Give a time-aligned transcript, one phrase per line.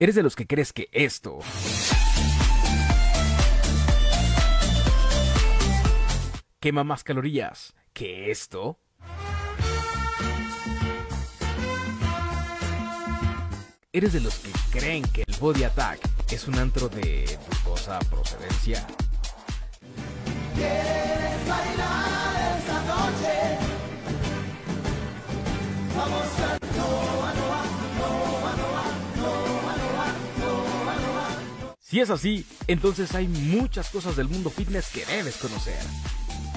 [0.00, 1.40] ¿Eres de los que crees que esto
[6.60, 8.78] quema más calorías que esto?
[13.92, 15.98] ¿Eres de los que creen que el Body Attack
[16.30, 18.86] es un antro de dudosa procedencia?
[31.88, 35.80] Si es así, entonces hay muchas cosas del mundo fitness que debes conocer.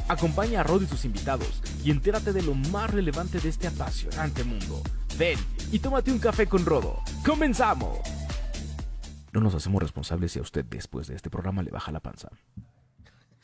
[0.10, 4.44] Acompaña a Rod y sus invitados y entérate de lo más relevante de este apasionante
[4.44, 4.82] mundo.
[5.18, 5.40] Ven
[5.72, 7.00] y tómate un café con Rodo.
[7.26, 8.00] ¡Comenzamos!
[9.32, 12.28] No nos hacemos responsables si a usted después de este programa le baja la panza.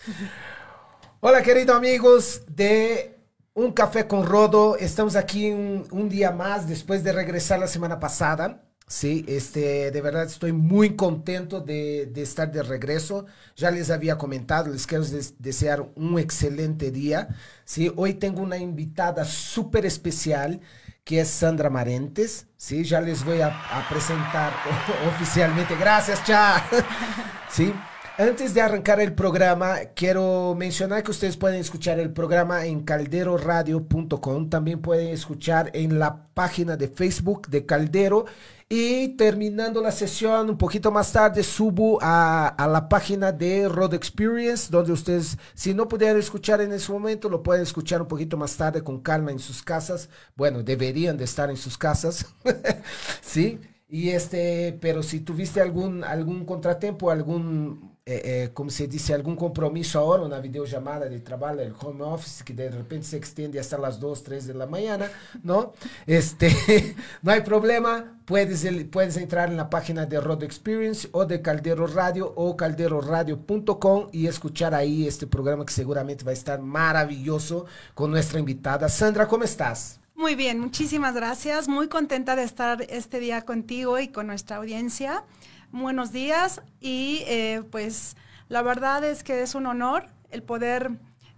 [1.22, 3.18] Hola queridos amigos de
[3.54, 4.76] Un Café con Rodo.
[4.76, 8.67] Estamos aquí un, un día más después de regresar la semana pasada.
[8.90, 13.26] Sí, este, de verdad estoy muy contento de, estar de regreso.
[13.58, 17.28] Ya les había comentado, les quiero des desear un excelente día.
[17.66, 20.62] Sí, hoy tengo una invitada súper especial
[21.04, 22.48] que es Sandra Marentes.
[22.56, 24.54] Sí, ya les voy a, a presentar
[25.16, 25.76] oficialmente.
[25.76, 26.66] Gracias, cha.
[27.50, 27.74] sí.
[28.20, 34.50] Antes de arrancar el programa, quiero mencionar que ustedes pueden escuchar el programa en calderoradio.com.
[34.50, 38.26] También pueden escuchar en la página de Facebook de Caldero
[38.68, 44.72] y terminando la sesión un poquito más tarde, subo a, la página de Road Experience,
[44.72, 48.58] donde ustedes, si no pudieran escuchar en ese momento, lo pueden escuchar un poquito más
[48.58, 50.10] tarde con calma en sus casas.
[50.36, 52.26] Bueno, deberían de estar en sus casas.
[53.22, 53.60] ¿Sí?
[53.88, 60.00] Y este, pero si tuviste algún, algún contratiempo, algún eh, como se dice, algún compromiso
[60.00, 64.00] ahora, una videollamada de trabajo, el home office, que de repente se extiende hasta las
[64.00, 65.12] 2, 3 de la mañana,
[65.44, 65.74] ¿no?
[66.06, 71.42] Este, no hay problema, puedes, puedes entrar en la página de Road Experience o de
[71.42, 77.66] Caldero Radio o calderoradio.com y escuchar ahí este programa que seguramente va a estar maravilloso
[77.94, 78.88] con nuestra invitada.
[78.88, 80.00] Sandra, ¿cómo estás?
[80.16, 81.68] Muy bien, muchísimas gracias.
[81.68, 85.24] Muy contenta de estar este día contigo y con nuestra audiencia
[85.72, 88.16] buenos días y eh, pues
[88.50, 90.92] la verdad es que es un honor el poder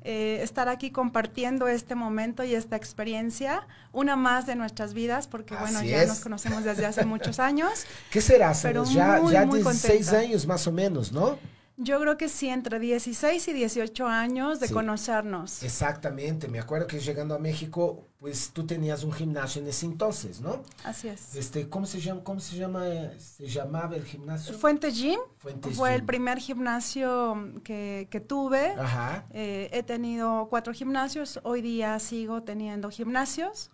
[0.03, 5.53] eh, estar aquí compartiendo este momento y esta experiencia, una más de nuestras vidas, porque
[5.55, 6.07] Así bueno, ya es.
[6.09, 7.85] nos conocemos desde hace muchos años.
[8.09, 8.53] ¿Qué será?
[8.61, 10.19] Pero ya muy, ya muy 16 contenta.
[10.19, 11.37] años más o menos, ¿no?
[11.77, 14.73] Yo creo que sí, entre 16 y 18 años de Sí.
[14.73, 15.63] conocernos.
[15.63, 20.41] Exactamente, me acuerdo que llegando a México, pues tú tenías un gimnasio en ese entonces,
[20.41, 20.61] ¿no?
[20.83, 21.35] Así es.
[21.35, 22.23] Este, ¿cómo se llama?
[22.23, 22.87] ¿Cómo se llama?
[22.87, 24.53] eh, Se llamaba el gimnasio.
[24.57, 28.71] Fuente Gym Fuentes fue el primer gimnasio que, que tuve.
[28.77, 33.71] Ajá, Eh, he tenido cuatro gimnasios, hoy día sigo teniendo gimnasios.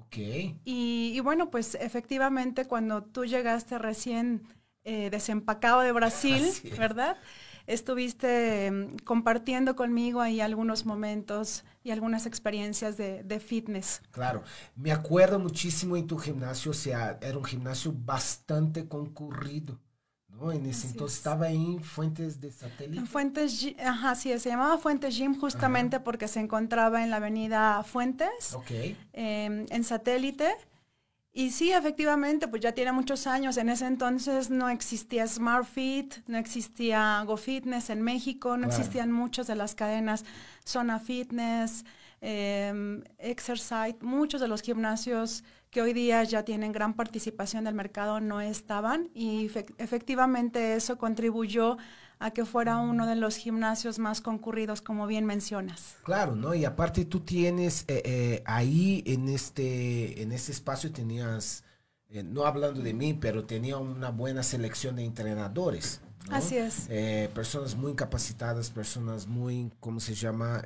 [0.00, 0.16] ok.
[0.64, 4.42] Y, y bueno, pues efectivamente cuando tú llegaste recién
[4.84, 6.44] eh, desempacado de Brasil.
[6.78, 7.16] ¿verdad?
[7.68, 14.00] Estuviste em, compartiendo conmigo ahí algunos momentos y algunas experiencias de, de fitness.
[14.10, 14.42] Claro,
[14.74, 19.78] me acuerdo muchísimo en tu gimnasio, o sea, era un gimnasio bastante concurrido,
[20.28, 20.50] ¿no?
[20.50, 21.18] En ese Así entonces es.
[21.18, 22.98] estaba en Fuentes de Satélite.
[23.00, 27.82] En Fuentes, ajá, sí, se llamaba Fuentes Gym justamente porque se encontraba en la avenida
[27.84, 28.54] Fuentes.
[28.54, 28.96] Ok, eh,
[29.68, 30.56] en satélite.
[31.32, 33.56] Y sí, efectivamente, pues ya tiene muchos años.
[33.58, 38.76] En ese entonces no existía SmartFit, no existía GoFitness en México, no Claro.
[38.80, 40.24] existían muchas de las cadenas
[40.64, 41.84] Zona Fitness,
[42.20, 43.96] eh, Exercise.
[44.00, 49.10] Muchos de los gimnasios que hoy día ya tienen gran participación del mercado no estaban
[49.14, 51.76] y fe- efectivamente eso contribuyó
[52.20, 55.96] a que fuera uno de los gimnasios más concurridos, como bien mencionas.
[56.02, 56.54] claro, ¿no?
[56.54, 61.62] Y aparte tú tienes eh, eh, ahí en este, en este espacio tenías,
[62.08, 66.00] eh, no hablando de mí, pero tenía una buena selección de entrenadores.
[66.28, 66.36] ¿no?
[66.36, 66.88] Así es.
[67.32, 70.62] Personas muy capacitadas, personas muy, ¿cómo se llama?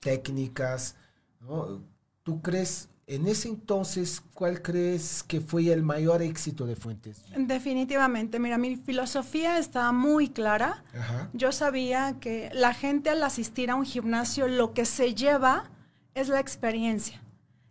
[0.00, 0.94] Técnicas,
[1.40, 1.80] ¿no?
[2.22, 7.22] ¿Tú crees, en ese entonces, cuál crees que fue el mayor éxito de Fuentes?
[7.36, 10.82] Definitivamente, mira, mi filosofía estaba muy clara.
[10.98, 11.28] Ajá.
[11.32, 15.70] Yo sabía que la gente al asistir a un gimnasio lo que se lleva
[16.14, 17.22] es la experiencia.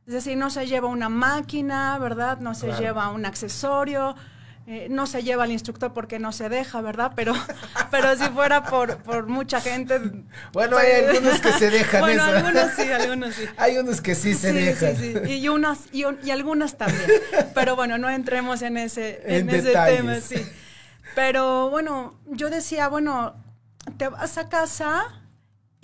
[0.07, 2.39] Es decir, no se lleva una máquina, ¿verdad?
[2.39, 2.81] No se Claro.
[2.81, 4.15] lleva un accesorio,
[4.67, 7.11] eh, no se lleva al instructor porque no se deja, ¿verdad?
[7.15, 7.33] Pero,
[7.91, 9.99] pero si fuera por, por mucha gente...
[10.53, 12.35] Bueno, hay pues- algunos que se dejan Bueno, eso.
[12.37, 13.45] algunos sí, algunos sí.
[13.57, 14.97] Hay unos que sí se Sí, dejan.
[14.97, 15.31] sí, sí.
[15.33, 17.09] Y, unas, y, y algunas también.
[17.53, 20.43] Pero bueno, no entremos en ese, En en ese tema, sí.
[21.13, 23.35] Pero bueno, yo decía, bueno,
[23.97, 25.21] te vas a casa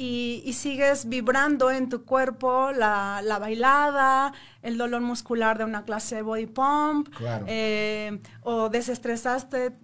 [0.02, 4.34] y, sigues vibrando en tu cuerpo la, bailada,
[4.64, 7.10] el dolor muscular de una clase de body pump,
[7.46, 9.78] eh, o desestresaste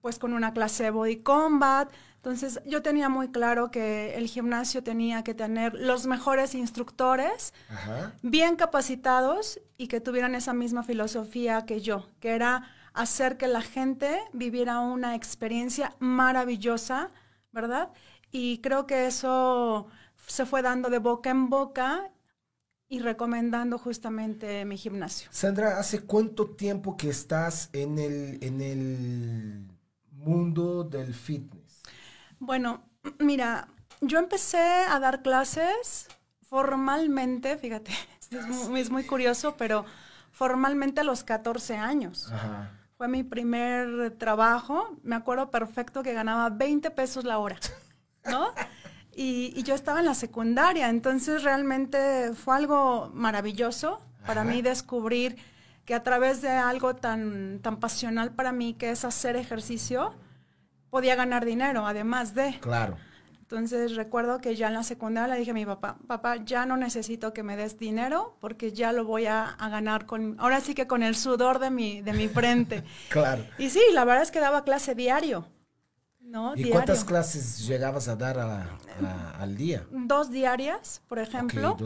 [0.00, 1.90] pues con una clase de body combat.
[2.16, 7.52] Entonces yo tenía muy claro que el gimnasio tenía que tener los mejores instructores,
[8.22, 13.60] bien capacitados y que tuvieran esa misma filosofía que yo, que era hacer que la
[13.60, 17.10] gente viviera una experiencia maravillosa,
[17.50, 17.90] ¿verdad?
[18.34, 19.86] Y creo que eso
[20.26, 22.10] se fue dando de boca en boca
[22.88, 25.28] y recomendando justamente mi gimnasio.
[25.30, 29.68] Sandra, ¿hace cuánto tiempo que estás en el, en el
[30.10, 31.82] mundo del fitness?
[32.40, 32.82] Bueno,
[33.20, 33.68] mira,
[34.00, 36.08] yo empecé a dar clases
[36.42, 37.92] formalmente, fíjate,
[38.32, 39.84] es muy, es muy curioso, pero
[40.32, 42.32] formalmente a los 14 años.
[42.96, 44.98] Fue mi primer trabajo.
[45.04, 47.60] Me acuerdo perfecto que ganaba 20 pesos la hora.
[48.30, 48.52] ¿no?
[49.16, 55.36] Y, yo estaba en la secundaria, entonces realmente fue algo maravilloso para mí descubrir
[55.84, 60.14] que a través de algo tan, tan pasional para mí, que es hacer ejercicio,
[60.90, 62.58] podía ganar dinero, además de.
[62.60, 62.96] Claro.
[63.40, 66.78] Entonces recuerdo que ya en la secundaria le dije a mi papá, papá, ya no
[66.78, 70.74] necesito que me des dinero porque ya lo voy a, a, ganar con, ahora sí
[70.74, 72.82] que con el sudor de mi, de mi frente.
[73.10, 73.44] claro.
[73.58, 75.46] Y sí, la verdad es que daba clase diario.
[76.56, 79.86] ¿Y cuántas clases llegabas a dar al día?
[79.90, 81.76] Dos diarias, por ejemplo,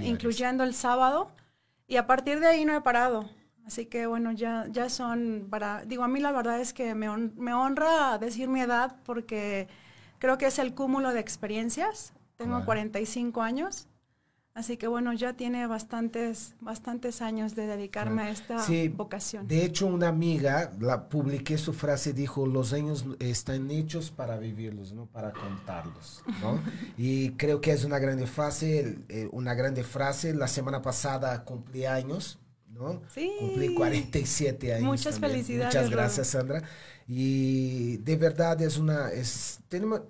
[0.00, 1.30] incluyendo el sábado.
[1.86, 3.28] Y a partir de ahí no he parado.
[3.66, 5.84] Así que bueno, ya, ya son para...
[5.84, 9.68] Digo, a mí la verdad es que me, me honra decir mi edad porque
[10.18, 12.12] creo que es el cúmulo de experiencias.
[12.36, 13.88] Tengo 45 años
[14.54, 19.48] Así que bueno, ya tiene bastantes, bastantes años de dedicarme a esta sí, vocación.
[19.48, 24.92] De hecho, una amiga, la publiqué su frase, dijo, los años están hechos para vivirlos,
[24.92, 26.22] no para contarlos.
[26.40, 26.60] ¿no?
[26.96, 30.32] y creo que es una grande frase, eh, una grande frase.
[30.32, 33.02] La semana pasada cumplí años, ¿no?
[33.12, 33.32] Sí.
[33.40, 34.86] Cumplí 47 años.
[34.86, 35.74] Muchas felicidades.
[35.74, 36.62] Muchas gracias, Sandra.
[37.08, 40.02] Y de verdad es una, es, tenemos,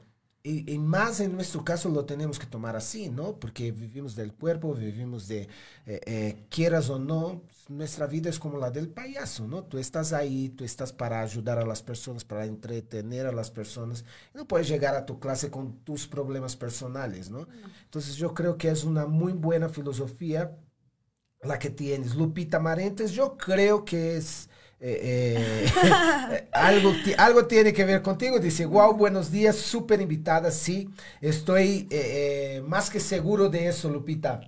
[0.47, 3.41] y, más en nuestro caso lo tenemos que tomar así, ¿no?
[3.41, 5.49] Porque vivimos del cuerpo, vivimos de,
[5.87, 9.65] eh, eh, quieras o no, nuestra vida es como la del payaso, ¿no?
[9.65, 14.05] Tú estás ahí, tú estás para ayudar a las personas, para entretener a las personas.
[14.35, 17.49] No puedes llegar a tu clase con tus problemas personales, ¿no?
[17.85, 20.55] Entonces yo creo que es una muy buena filosofía
[21.43, 22.17] la que tienes.
[22.17, 24.51] Lupita Marentes, yo creo que es
[24.87, 28.39] eh, eh, algo, algo tiene que ver contigo.
[28.39, 30.51] Dice, wow, buenos días, súper invitada.
[30.51, 30.91] Sí,
[31.23, 34.43] estoy eh, más que seguro de eso, Lupita.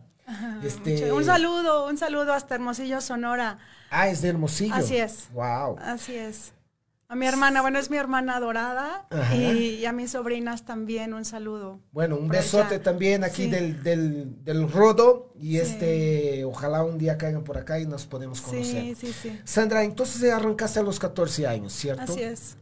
[0.63, 3.59] Este, un saludo, un saludo hasta Hermosillo, Sonora.
[3.91, 4.75] Ah, es de Hermosillo.
[4.75, 5.29] Así es.
[5.33, 5.79] Wow.
[5.81, 6.53] Así es.
[7.09, 11.81] A mi hermana, bueno, es mi hermana adorada y, a mis sobrinas también un saludo.
[11.93, 17.45] Bueno, un besote también aquí del, del, del, Rodo y este, ojalá un día caigan
[17.45, 18.83] por acá y nos podemos conocer.
[18.83, 19.41] Sí, sí, sí.
[19.45, 22.13] Sandra, entonces arrancaste a los 14 años, ¿cierto?
[22.13, 22.57] Así es.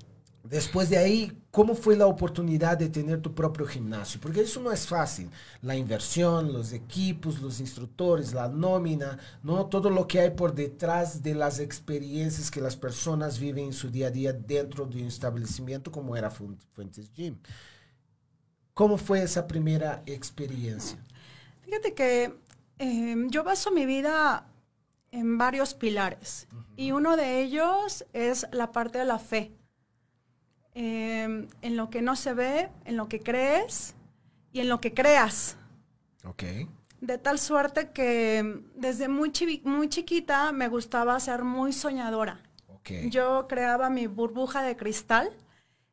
[0.44, 4.20] Después de ahí, ¿cómo fue la oportunidad de tener tu propio gimnasio?
[4.20, 5.30] Porque eso no es fácil.
[5.62, 9.64] La inversión, los equipos, los instructores, la nómina, ¿no?
[9.66, 13.90] Todo lo que hay por detrás de las experiencias que las personas viven en su
[13.90, 17.38] día a día dentro de un establecimiento como era Fuentes Gym.
[18.74, 21.02] ¿Cómo fue esa primera experiencia?
[21.62, 22.38] Fíjate que
[22.76, 24.46] em, yo baso mi vida
[25.10, 29.54] en varios pilares y uno de ellos es la parte de la fe
[30.74, 33.94] Em, en lo que no se ve, en lo que crees
[34.52, 35.56] y en lo que creas.
[36.24, 36.42] Ok.
[37.00, 42.42] De tal suerte que desde muy, muy chiquita me gustaba ser muy soñadora.
[42.80, 43.08] Okay.
[43.08, 45.30] Yo creaba mi burbuja de cristal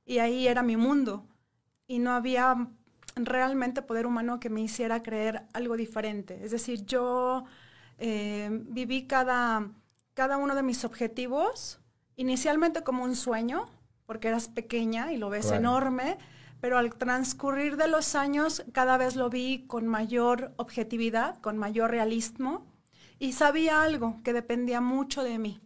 [0.04, 1.28] y ahí era mi mundo.
[1.86, 2.68] Y no había
[3.16, 6.40] realmente poder humano que me hiciera creer algo diferente.
[6.44, 7.44] Es decir, yo
[8.00, 9.70] em, viví cada,
[10.16, 11.80] cada uno de mis objetivos
[12.16, 13.70] inicialmente como un sueño,
[14.12, 16.18] porque eras pequeña y lo ves enorme,
[16.60, 21.92] pero al transcurrir de los años cada vez lo vi con mayor objetividad, con mayor
[21.92, 22.66] realismo
[23.20, 25.62] y sabía algo que dependía mucho de mí.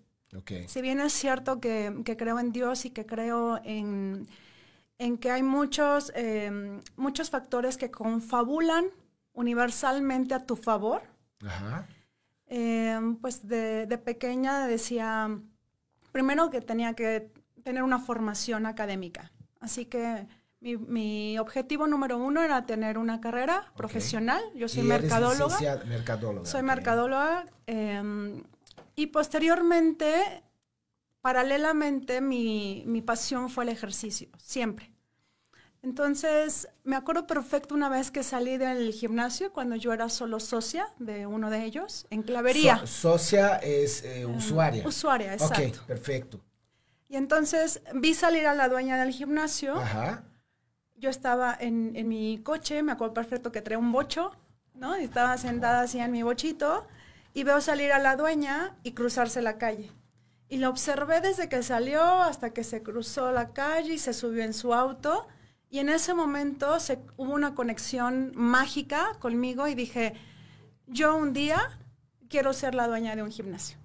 [0.67, 4.27] Si bien es cierto que, creo en Dios y que creo en,
[5.19, 8.85] que hay muchos, em, muchos factores que confabulan
[9.33, 11.01] universalmente a tu favor,
[12.45, 15.35] em, pues de, de pequeña decía,
[16.11, 17.33] primero que tenía que
[17.65, 19.31] tener una formación académica.
[19.59, 20.27] Así que
[20.61, 24.43] mi, objetivo número uno era tener una carrera profesional.
[24.53, 25.57] Yo soy mercadóloga.
[26.43, 27.47] Soy mercadóloga.
[27.65, 28.43] Em,
[28.95, 30.43] y posteriormente,
[31.21, 34.91] paralelamente, mi, pasión fue el ejercicio, siempre.
[35.81, 40.87] Entonces, me acuerdo perfecto una vez que salí del gimnasio, cuando yo era solo socia
[40.99, 42.77] de uno de ellos, en clavería.
[42.77, 44.87] So- socia es eh, usuaria.
[44.87, 45.81] usuaria, exacto.
[45.81, 46.39] Ok, perfecto.
[47.07, 49.77] Y entonces vi salir a la dueña del gimnasio.
[49.77, 50.23] Ajá.
[50.95, 54.31] Yo estaba en, en mi coche, me acuerdo perfecto que traía un bocho,
[54.73, 54.99] ¿no?
[54.99, 56.87] Y estaba sentada así en mi bochito
[57.33, 59.91] y veo salir a la dueña y cruzarse la calle.
[60.47, 64.43] Y la observé desde que salió hasta que se cruzó la calle y se subió
[64.43, 65.27] en su auto.
[65.69, 70.13] Y en ese momento se, hubo una conexión mágica conmigo y dije,
[70.87, 71.77] yo un día
[72.29, 73.77] quiero ser la dueña de un gimnasio.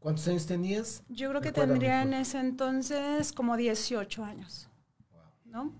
[0.00, 1.02] ¿Cuántos años tenías?
[1.08, 4.68] Yo creo que tendría en ese entonces como 18 años.
[5.44, 5.72] ¿No?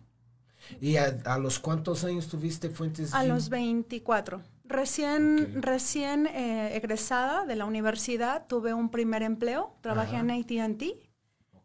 [0.81, 3.29] ¿Y a, a los cuántos años tuviste Fuentes A Gym?
[3.29, 4.43] los 24.
[4.65, 9.75] Recién, recién eh, egresada de la universidad, tuve un primer empleo.
[9.81, 10.27] Trabajé Ajá.
[10.27, 10.83] en ATT,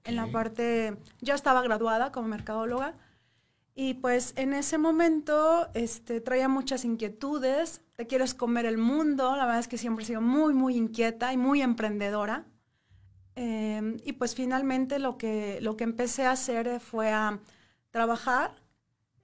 [0.05, 2.95] en la parte, ya estaba graduada como mercadóloga.
[3.75, 7.81] Y pues en ese momento este, traía muchas inquietudes.
[7.95, 9.35] Te quieres comer el mundo.
[9.35, 12.45] La verdad es que siempre he sido muy, muy inquieta y muy emprendedora.
[13.35, 17.39] Eh, y pues finalmente lo que, lo que empecé a hacer fue a
[17.89, 18.61] trabajar,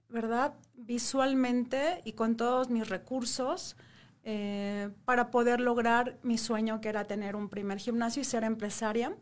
[0.08, 0.54] ¿verdad?
[0.74, 3.76] Visualmente y con todos mis recursos
[4.24, 9.16] eh, para poder lograr mi sueño que era tener un primer gimnasio y ser empresaria.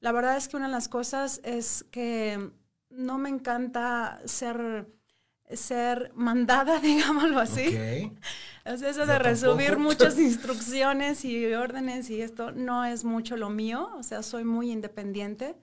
[0.00, 2.50] La verdad es que una de las cosas es que
[2.90, 4.86] no me encanta ser,
[5.50, 7.68] ser mandada, digámoslo así.
[7.68, 8.18] Ok.
[8.72, 13.50] O sea, eso de resumir muchas instrucciones y órdenes y esto no es mucho lo
[13.50, 13.90] mío.
[13.96, 15.56] O sea, soy muy independiente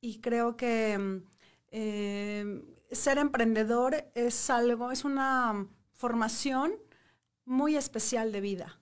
[0.00, 1.22] y creo que
[1.70, 6.74] eh, ser emprendedor es algo, es una formación
[7.44, 8.78] muy especial de vida.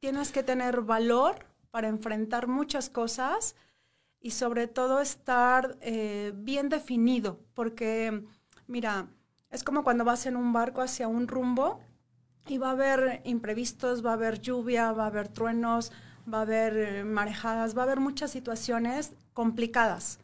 [0.00, 3.54] Tienes que tener valor para enfrentar muchas cosas
[4.28, 8.22] y sobre todo estar eh, bien definido, porque
[8.66, 9.08] mira,
[9.50, 11.80] es como cuando vas en un barco hacia un rumbo
[12.46, 15.92] y va a haber imprevistos, va a haber lluvia, va a haber truenos,
[16.30, 20.18] va a haber eh, marejadas, va a haber muchas situaciones complicadas,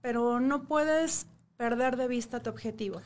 [0.00, 3.00] pero no puedes perder de vista tu objetivo.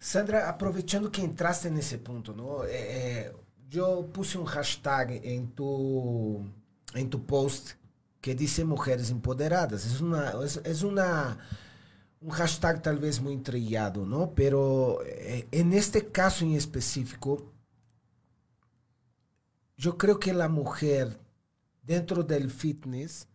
[0.00, 2.64] Sandra, aprovechando que entraste en ese punto, ¿no?
[2.64, 3.32] Eh, eh,
[3.68, 6.44] yo puse un hashtag en tu,
[6.92, 7.78] en tu post
[8.20, 9.86] que dice mujeres empoderadas.
[9.86, 10.32] Es una,
[10.64, 11.38] es, una,
[12.20, 14.34] un hashtag tal vez muy trillado, ¿no?
[14.34, 17.52] Pero eh, en este caso en específico,
[19.76, 21.18] yo creo que la mujer
[21.82, 23.26] dentro del fitness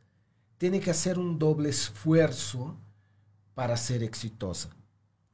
[0.57, 2.77] tiene que hacer un doble esfuerzo
[3.55, 4.69] para ser exitosa.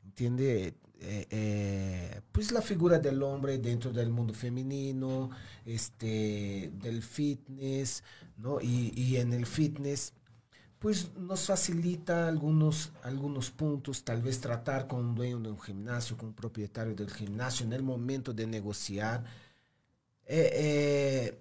[0.04, 0.76] ¿Entiende?
[1.04, 5.32] Eh, eh, pues la figura del hombre dentro del mundo femenino,
[5.66, 8.04] este, del fitness,
[8.38, 8.62] ¿no?
[8.62, 10.14] Y, y en el fitness,
[10.80, 16.18] pues nos facilita algunos, algunos puntos, tal vez tratar con un dueño de un gimnasio,
[16.18, 19.24] con un propietario del gimnasio en el momento de negociar.
[20.26, 21.38] Eh,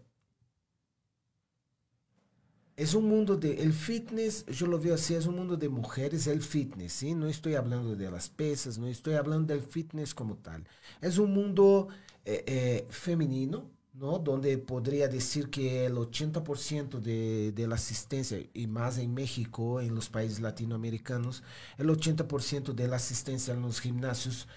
[2.81, 6.27] es un mundo de, el fitness, yo lo veo así, es un mundo de mujeres,
[6.27, 7.15] el fitness, ¿sí?
[7.15, 10.67] No estoy hablando de las pesas, no estoy hablando del fitness como tal.
[11.03, 11.89] Es un mundo
[12.25, 14.19] eh, eh, femenino, ¿no?
[14.19, 19.95] Donde podría decir que el 80% de, de la asistencia, y más en México, en
[19.95, 21.43] los países latinoamericanos,
[21.77, 24.49] el 80% de la asistencia en los gimnasios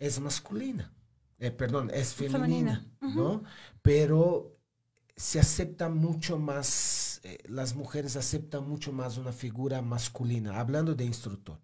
[0.00, 0.92] es masculina.
[1.38, 3.44] Eh, perdón, es femenina, Femenina, ¿no?
[3.82, 4.57] Pero
[5.18, 11.04] se acepta mucho más, eh, las mujeres aceptan mucho más una figura masculina, hablando de
[11.04, 11.58] instructor.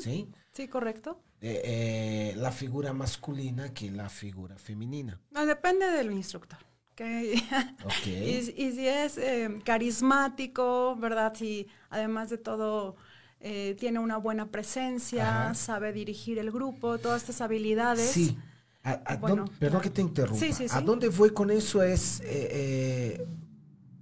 [0.00, 0.28] ¿sí?
[0.52, 1.20] Sí, correcto.
[1.40, 5.20] Eh, eh, la figura masculina que la figura femenina.
[5.30, 6.58] No, depende del instructor.
[6.94, 7.34] que
[7.84, 8.06] Ok.
[8.06, 11.34] y, y si es eh, carismático, ¿verdad?
[11.34, 12.96] Si además de todo
[13.40, 15.54] eh, tiene una buena presencia, Ajá.
[15.54, 18.10] sabe dirigir el grupo, todas estas habilidades.
[18.10, 18.38] Sí.
[18.82, 20.40] A- a Bueno, dónde- perdón que te interrumpa.
[20.40, 21.82] Sí, sí, ¿A dónde voy con eso?
[21.82, 23.26] Es eh, eh,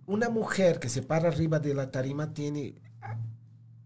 [0.07, 3.17] una mujer que se para arriba de la tarima tiene a,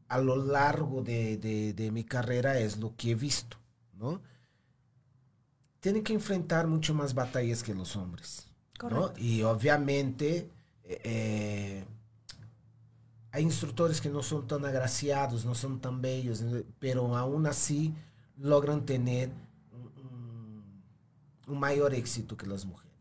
[0.09, 3.57] a lo largo de, de- de mi carrera es lo que he visto,
[3.95, 4.21] ¿no?
[5.81, 8.47] Tienen que enfrentar mucho más batallas que los hombres.
[9.17, 10.51] Y obviamente
[10.85, 11.85] eh,
[13.31, 16.45] hay instructores que no son tan agraciados, no son tan bellos,
[16.79, 17.95] pero aún así
[18.37, 19.31] logran tener
[21.49, 22.93] un mayor éxito que las mujeres.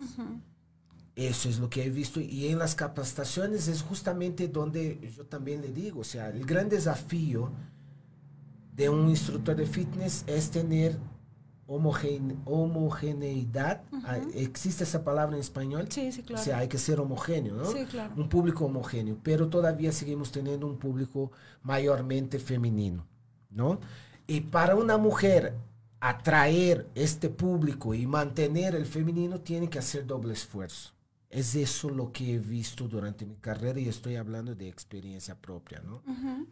[1.15, 5.61] Eso es lo que he visto y en las capacitaciones es justamente donde yo también
[5.61, 7.51] le digo, o sea, el gran desafío
[8.75, 10.97] de un instructor de fitness es tener
[11.67, 13.83] homogene- homogeneidad.
[14.05, 15.87] Ah, ¿Existe esa palabra en español?
[15.89, 16.41] Sí, sí, claro.
[16.41, 17.65] O sea, hay que ser homogéneo, ¿no?
[17.65, 18.13] Sí, claro.
[18.15, 21.31] Un público homogéneo, pero todavía seguimos teniendo un público
[21.61, 23.05] mayormente femenino,
[23.49, 23.79] ¿no?
[24.27, 25.53] Y para una mujer
[26.01, 30.93] atraer este público y mantener el femenino tiene que hacer doble esfuerzo.
[31.29, 35.79] Es eso lo que he visto durante mi carrera y estoy hablando de experiencia propia,
[35.79, 36.03] ¿no?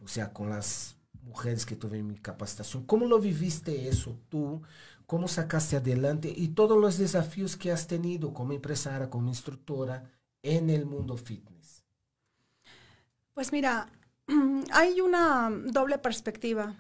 [0.02, 2.86] O sea, con las mujeres que tuve en mi capacitación.
[2.86, 4.62] ¿Cómo lo viviste eso tú?
[5.06, 6.32] ¿Cómo sacaste adelante?
[6.34, 10.10] Y todos los desafíos que has tenido como empresaria, como instructora
[10.44, 11.84] en el mundo fitness.
[13.34, 13.90] Pues mira,
[14.72, 16.76] hay una doble perspectiva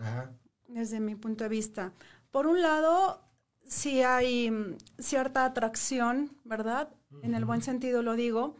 [0.67, 1.91] desde mi punto de vista.
[2.31, 3.21] Por un lado,
[3.65, 6.89] sí hay cierta atracción, ¿verdad?
[7.23, 8.55] En el buen sentido lo digo,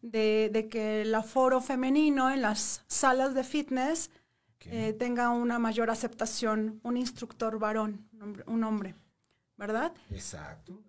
[0.00, 4.10] de, que el aforo femenino en las salas de fitness
[4.66, 8.08] eh, tenga una mayor aceptación, un instructor varón,
[8.46, 8.94] un hombre,
[9.56, 9.92] ¿verdad?
[10.10, 10.82] Exacto.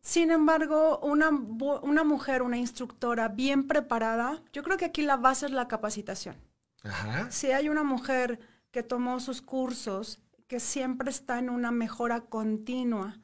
[0.00, 5.46] Sin embargo, una, una mujer, una instructora bien preparada, yo creo que aquí la base
[5.46, 6.36] es la capacitación.
[6.82, 7.30] Ajá.
[7.30, 8.38] Si hay una mujer
[8.70, 13.20] que tomó sus cursos, que siempre está en una mejora continua,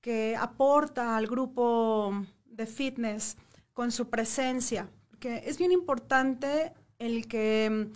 [0.00, 3.36] que aporta al grupo de fitness
[3.72, 7.90] con su presencia, porque es bien importante el que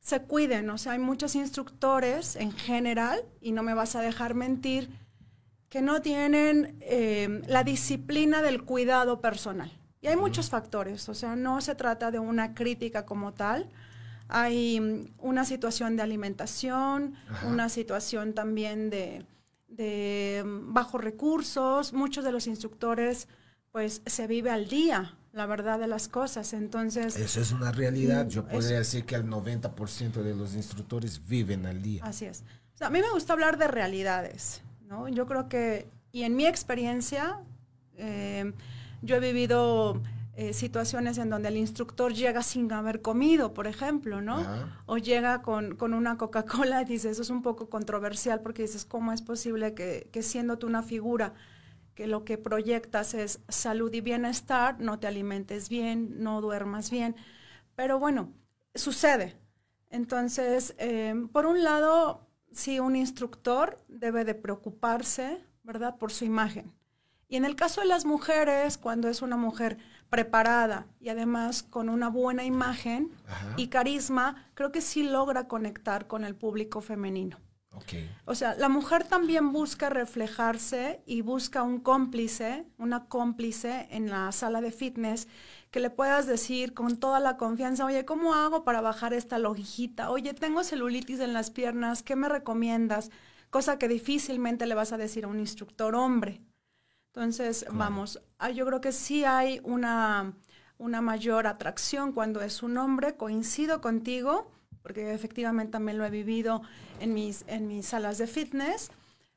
[0.00, 4.34] se cuiden, o sea, hay muchos instructores en general, y no me vas a dejar
[4.34, 4.90] mentir,
[5.68, 9.70] que no tienen eh, la disciplina del cuidado personal.
[10.00, 13.68] Y hay muchos factores, o sea, no se trata de una crítica como tal,
[14.28, 17.14] hay mm, una situación de alimentación,
[17.46, 19.26] una situación también de,
[19.68, 23.28] de mm, bajos recursos, muchos de los instructores
[23.72, 26.52] pues se vive al día, la verdad de las cosas.
[26.52, 27.16] Entonces...
[27.16, 28.26] Eso es una realidad.
[28.26, 32.02] Mm, Yo podría decir que el 90% de los instructores viven al día.
[32.04, 32.44] Así es.
[32.80, 35.08] a mí me gusta hablar de realidades, ¿no?
[35.08, 37.40] Yo creo que, y en mi experiencia,
[37.96, 38.52] eh,
[39.02, 40.00] yo he vivido
[40.40, 44.46] eh, situaciones en donde el instructor llega sin haber comido, por ejemplo, ¿no?
[44.86, 48.84] O llega con, con una Coca-Cola y dices, eso es un poco controversial porque dices,
[48.84, 51.34] ¿cómo es posible que, que siendo tú una figura
[51.96, 57.16] que lo que proyectas es salud y bienestar, no te alimentes bien, no duermas bien.
[57.74, 58.32] Pero bueno,
[58.76, 59.36] sucede.
[59.90, 66.72] Entonces, eh, por un lado, sí, un instructor debe de preocuparse, ¿verdad?, por su imagen.
[67.26, 69.78] Y en el caso de las mujeres, cuando es una mujer
[70.10, 73.10] preparada y además con una buena imagen
[73.56, 77.38] y carisma, creo que sí logra conectar con el público femenino.
[78.24, 84.32] O sea, la mujer también busca reflejarse y busca un cómplice, una cómplice en la
[84.32, 85.28] sala de fitness
[85.70, 90.10] que le puedas decir con toda la confianza, oye, ¿cómo hago para bajar esta lojijita?
[90.10, 93.10] Oye, tengo celulitis en las piernas, ¿qué me recomiendas?
[93.50, 96.42] Cosa que difícilmente le vas a decir a un instructor hombre.
[97.08, 100.34] Entonces, vamos, ah, yo creo que sí hay una,
[100.78, 104.52] una mayor atracción cuando es un hombre, coincido contigo
[104.88, 106.62] porque efectivamente también lo he vivido
[107.00, 108.90] en mis, en mis salas de fitness,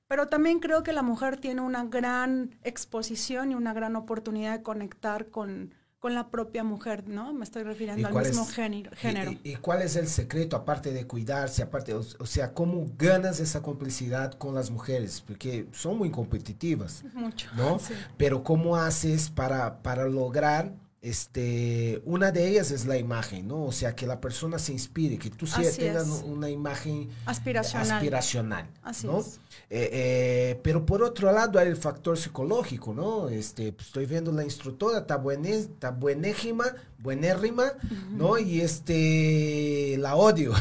[0.07, 4.63] pero también creo que la mujer tiene una gran exposición y una gran oportunidad de
[4.63, 7.31] conectar con, con la propia mujer, ¿no?
[7.31, 9.33] Me estoy refiriendo al mismo género.
[9.43, 14.33] Y, cuál es el secreto, aparte de cuidarse, aparte, o, sea, cómo ganas esa complicidad
[14.33, 15.23] con las mujeres?
[15.25, 17.03] Porque son muy competitivas.
[17.13, 17.49] Mucho.
[17.55, 17.79] ¿No?
[18.17, 23.63] Pero ¿cómo haces para, para lograr este, una de ellas es la imagen, ¿no?
[23.63, 28.69] O sea, que la persona se inspire, que tú tengas una imagen aspiracional, aspiracional
[29.03, 29.19] ¿no?
[29.71, 33.29] Eh, eh, pero por otro lado hay el factor psicológico, ¿no?
[33.29, 36.65] Este, pues, estoy viendo la instructora, está, buené, está buenérrima,
[36.99, 37.73] buenérrima,
[38.11, 38.37] ¿no?
[38.37, 40.53] Y este, la odio,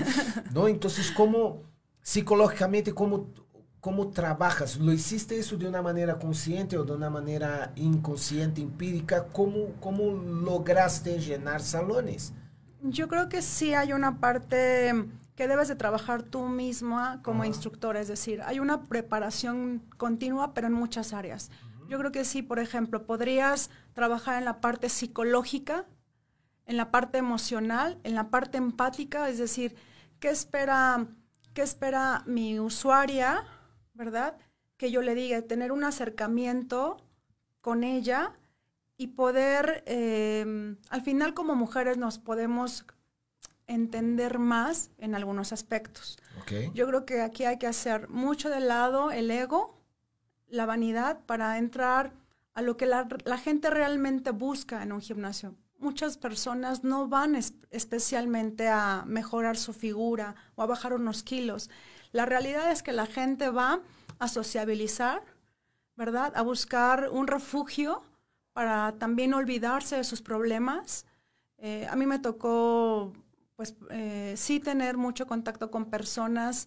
[0.52, 0.66] ¿no?
[0.66, 1.62] Entonces, ¿cómo
[2.02, 3.28] psicológicamente, cómo
[3.84, 4.78] cómo trabajas.
[4.78, 9.26] ¿Lo hiciste eso de una manera consciente o de una manera inconsciente, empírica?
[9.26, 12.32] ¿Cómo, cómo lograste llenar salones?
[12.80, 14.94] Yo creo que sí hay una parte
[15.36, 20.68] que debes de trabajar tú misma como instructora, es decir, hay una preparación continua, pero
[20.68, 21.50] en muchas áreas.
[21.86, 25.84] Yo creo que sí, por ejemplo, podrías trabajar en la parte psicológica,
[26.64, 29.76] en la parte emocional, en la parte empática, es decir,
[30.20, 31.06] ¿qué espera,
[31.52, 33.44] qué espera mi usuaria
[33.94, 34.36] ¿verdad?
[34.76, 36.98] Que yo le diga, tener un acercamiento
[37.60, 38.32] con ella
[38.96, 42.84] y poder, em, al final como mujeres nos podemos
[43.66, 46.18] entender más en algunos aspectos.
[46.74, 49.78] Yo creo que aquí hay que hacer mucho de lado el ego,
[50.48, 52.12] la vanidad, para entrar
[52.52, 53.06] a lo que la,
[53.38, 55.54] gente realmente busca en un gimnasio.
[55.84, 57.34] Muchas personas no van
[57.70, 61.68] especialmente a mejorar su figura o a bajar unos kilos.
[62.10, 63.82] La realidad es que la gente va
[64.18, 65.22] a sociabilizar,
[65.94, 66.32] ¿verdad?
[66.36, 68.02] A buscar un refugio
[68.54, 71.04] para también olvidarse de sus problemas.
[71.58, 73.12] Eh, a mí me tocó,
[73.54, 76.66] pues, eh, sí tener mucho contacto con personas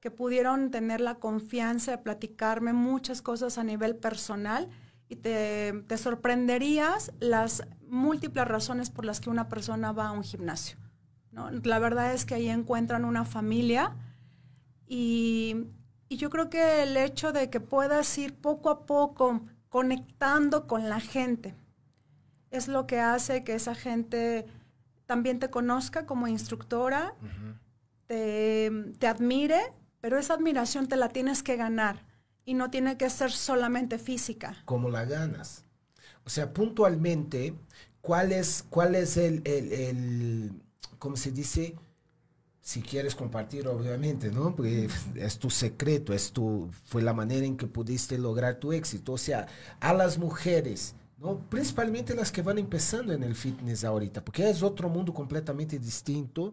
[0.00, 4.68] que pudieron tener la confianza de platicarme muchas cosas a nivel personal
[5.10, 10.22] y te, te, sorprenderías las múltiples razones por las que una persona va a un
[10.22, 10.78] gimnasio.
[11.32, 11.50] ¿no?
[11.50, 13.96] La verdad es que ahí encuentran una familia
[14.86, 15.66] y,
[16.08, 20.88] y yo creo que el hecho de que puedas ir poco a poco conectando con
[20.88, 21.56] la gente
[22.52, 24.46] es lo que hace que esa gente
[25.06, 27.14] también te conozca como instructora,
[28.06, 28.70] te,
[29.00, 29.60] te admire,
[30.00, 32.09] pero esa admiración te la tienes que ganar
[32.50, 34.56] y no tiene que ser solamente física.
[34.64, 35.62] Como la ganas.
[36.24, 37.54] O sea, puntualmente,
[38.00, 40.52] ¿cuál es, cuál es el, el, el
[40.98, 41.76] ¿cómo se dice?
[42.60, 44.56] Si quieres compartir, obviamente, ¿no?
[44.56, 49.12] Porque es tu secreto, es tu, fue la manera en que pudiste lograr tu éxito.
[49.12, 49.46] O sea,
[49.78, 51.38] a las mujeres, ¿no?
[51.50, 56.52] Principalmente las que van empezando en el fitness ahorita, porque es otro mundo completamente distinto,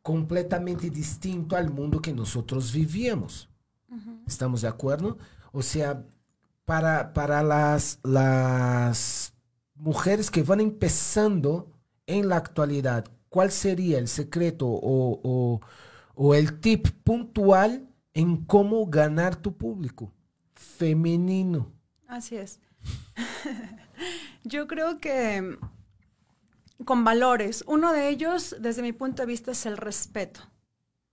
[0.00, 3.50] completamente distinto al mundo que nosotros vivíamos.
[4.26, 5.18] ¿Estamos de acuerdo?
[5.52, 6.04] O sea,
[6.64, 9.34] para, para las, las
[9.74, 11.70] mujeres que van empezando
[12.06, 15.60] en la actualidad, ¿cuál sería el secreto o, o,
[16.14, 20.12] o el tip puntual en cómo ganar tu público
[20.54, 21.72] femenino?
[22.08, 22.60] Así es.
[24.44, 25.58] Yo creo que
[26.84, 30.40] con valores, uno de ellos, desde mi punto de vista, es el respeto.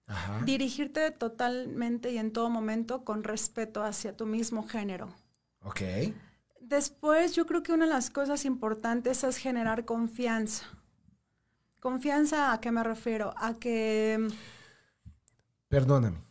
[0.06, 0.42] Ajá.
[0.46, 5.14] Dirigirte totalmente y en todo momento con respeto hacia tu mismo género.
[5.62, 5.82] Ok.
[6.60, 10.66] Después, yo creo que una de las cosas importantes es generar confianza.
[11.80, 13.34] ¿Confianza a qué me refiero?
[13.38, 14.28] A que...
[15.68, 16.22] Perdóname.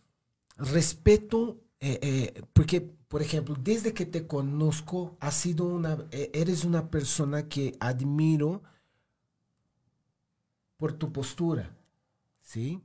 [0.56, 6.64] Respeto, eh, eh, porque, por ejemplo, desde que te conozco, has sido una, eh, eres
[6.64, 8.62] una persona que admiro
[10.78, 11.76] por tu postura,
[12.40, 12.82] ¿sí?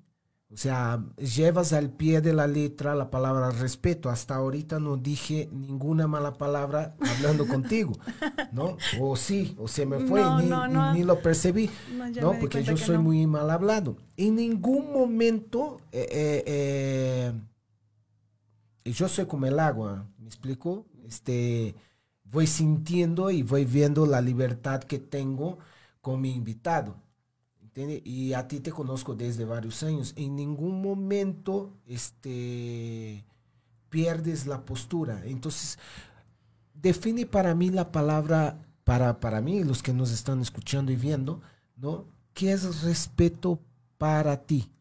[0.50, 4.10] O sea, llevas al pie de la letra la palabra respeto.
[4.10, 7.92] Hasta ahorita no dije ninguna mala palabra hablando contigo,
[8.54, 8.78] ¿no?
[9.02, 10.94] O sí, o se me fue, No, ni, no, no.
[10.94, 11.70] ni lo percibí,
[12.22, 13.98] No, Porque yo soy muy mal hablado.
[14.16, 17.34] En ningún momento, eh, eh,
[18.86, 20.86] eh, yo soy como el agua, ¿me explico?
[21.06, 21.76] Este,
[22.24, 25.58] voy sintiendo y voy viendo la libertad que tengo
[26.00, 26.96] con mi invitado.
[27.78, 30.14] Y a ti te conozco desde varios años.
[30.16, 33.24] En ningún momento este,
[33.90, 35.22] pierdes la postura.
[35.26, 35.78] Entonces,
[36.74, 41.42] define para mí la palabra, para, para mí, los que nos están escuchando y viendo,
[41.76, 42.06] ¿no?
[42.34, 43.60] ¿Qué es respeto
[43.98, 44.72] para ti?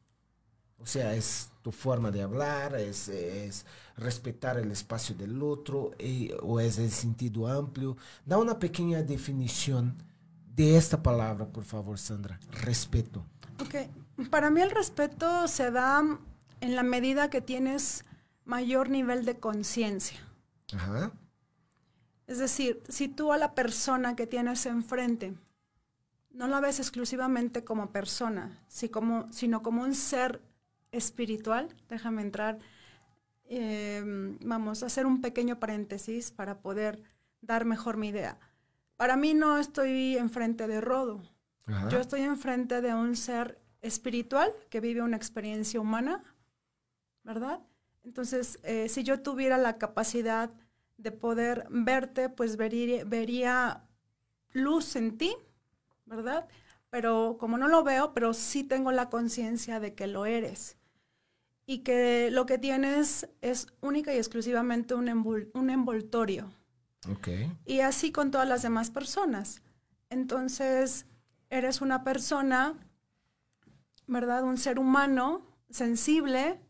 [0.79, 6.35] O sea, es tu forma de hablar, es, es respetar el espacio del otro, eh,
[6.43, 7.97] o es el sentido amplio.
[8.25, 9.97] Da una pequeña definición
[10.57, 12.41] de esta palabra, por favor, Sandra.
[12.63, 13.25] Respeto.
[13.61, 16.03] Ok, para mí el respeto se da
[16.61, 18.05] en la medida que tienes
[18.45, 20.19] mayor nivel de conciencia.
[20.75, 21.13] Ajá.
[22.27, 25.35] Es decir, si tú a la persona que tienes enfrente
[26.31, 30.43] no la ves exclusivamente como persona, si como, sino como un ser
[30.93, 32.59] espiritual, déjame entrar,
[33.45, 34.03] eh,
[34.43, 37.03] vamos a hacer un pequeño paréntesis para poder
[37.41, 38.39] dar mejor mi idea.
[38.97, 41.23] Para mí no estoy enfrente de Rodo,
[41.67, 41.89] Ajá.
[41.89, 46.23] yo estoy enfrente de un ser espiritual que vive una experiencia humana,
[47.23, 47.61] ¿verdad?
[48.05, 50.51] Entonces, eh, si yo tuviera la capacidad
[50.97, 53.85] de poder verte, pues vería, vería
[54.53, 55.37] luz en ti,
[56.05, 56.49] ¿verdad?
[56.89, 60.79] Pero como no lo veo, pero sí tengo la conciencia de que lo eres.
[61.67, 66.53] Y que lo que tienes es única y exclusivamente un, envol un envoltorio.
[67.65, 69.63] Y así con todas las demás personas.
[70.11, 71.07] Entonces,
[71.51, 72.75] eres una persona,
[74.07, 74.45] ¿verdad?
[74.45, 76.61] Un ser humano sensible.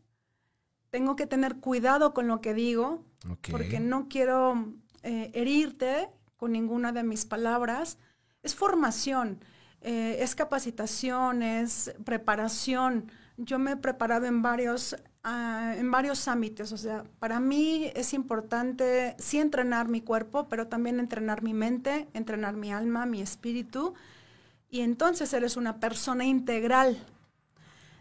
[0.89, 3.05] Tengo que tener cuidado con lo que digo,
[3.51, 4.73] porque no quiero
[5.03, 7.97] eh, herirte con ninguna de mis palabras.
[8.43, 9.39] Es formación,
[9.81, 13.11] eh, es capacitación, es preparación.
[13.37, 14.95] Yo me he preparado en varios,
[15.27, 16.71] ah, en varios ámbitos.
[16.71, 22.07] O sea, para mí es importante sí entrenar mi cuerpo, pero también entrenar mi mente,
[22.13, 23.93] entrenar mi alma, mi espíritu.
[24.69, 26.97] Y entonces eres una persona integral.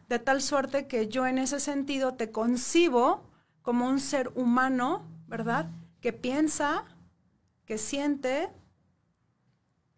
[0.08, 3.22] De tal suerte que yo en ese sentido te concibo
[3.62, 5.68] como un ser humano, ¿verdad?
[6.00, 6.84] Que piensa,
[7.66, 8.48] que siente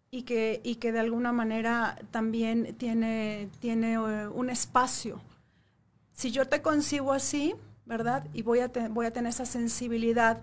[0.09, 5.21] y que, y que de alguna manera también tiene, tiene eh, un espacio.
[6.19, 7.55] Si yo te concibo así,
[7.85, 8.27] ¿verdad?
[8.33, 10.41] Y voy a, te- voy a tener esa sensibilidad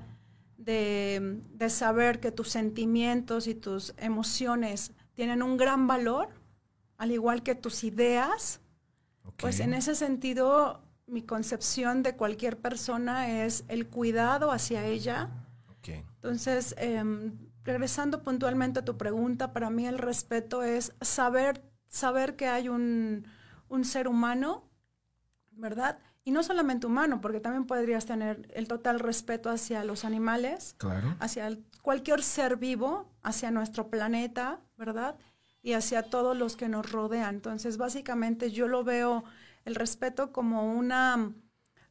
[0.57, 6.29] de, de saber que tus sentimientos y tus emociones tienen un gran valor,
[6.97, 8.63] al igual que tus ideas,
[9.37, 15.29] pues en ese sentido mi concepción de cualquier persona es el cuidado hacia ella.
[16.15, 22.47] Entonces, em, regresando puntualmente a tu pregunta, para mí el respeto es saber, saber que
[22.49, 23.27] hay un,
[23.69, 24.63] un ser humano,
[25.57, 25.99] ¿verdad?
[26.25, 30.77] Y no solamente humano, porque también podrías tener el total respeto hacia los animales,
[31.19, 35.17] hacia cualquier ser vivo, hacia nuestro planeta, ¿verdad?
[35.63, 37.37] Y hacia todos los que nos rodean.
[37.37, 39.25] Entonces, básicamente yo lo veo
[39.65, 41.33] el respeto como una,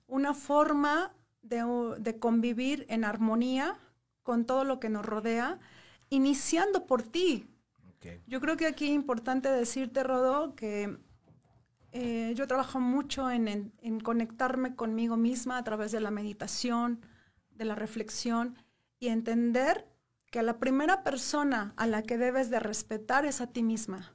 [0.07, 3.77] una forma de, convivir en armonía
[4.23, 5.59] con todo lo que nos rodea,
[6.09, 7.47] iniciando por ti.
[8.27, 10.97] Yo creo que aquí es importante decirte, Rodo, que
[11.97, 13.71] eh, yo trabajo mucho en,
[14.03, 16.99] conectarme conmigo misma a través de la meditación,
[17.51, 18.57] de la reflexión
[18.99, 19.87] y entender
[20.29, 24.13] que la primera persona a la que debes de respetar es a ti misma.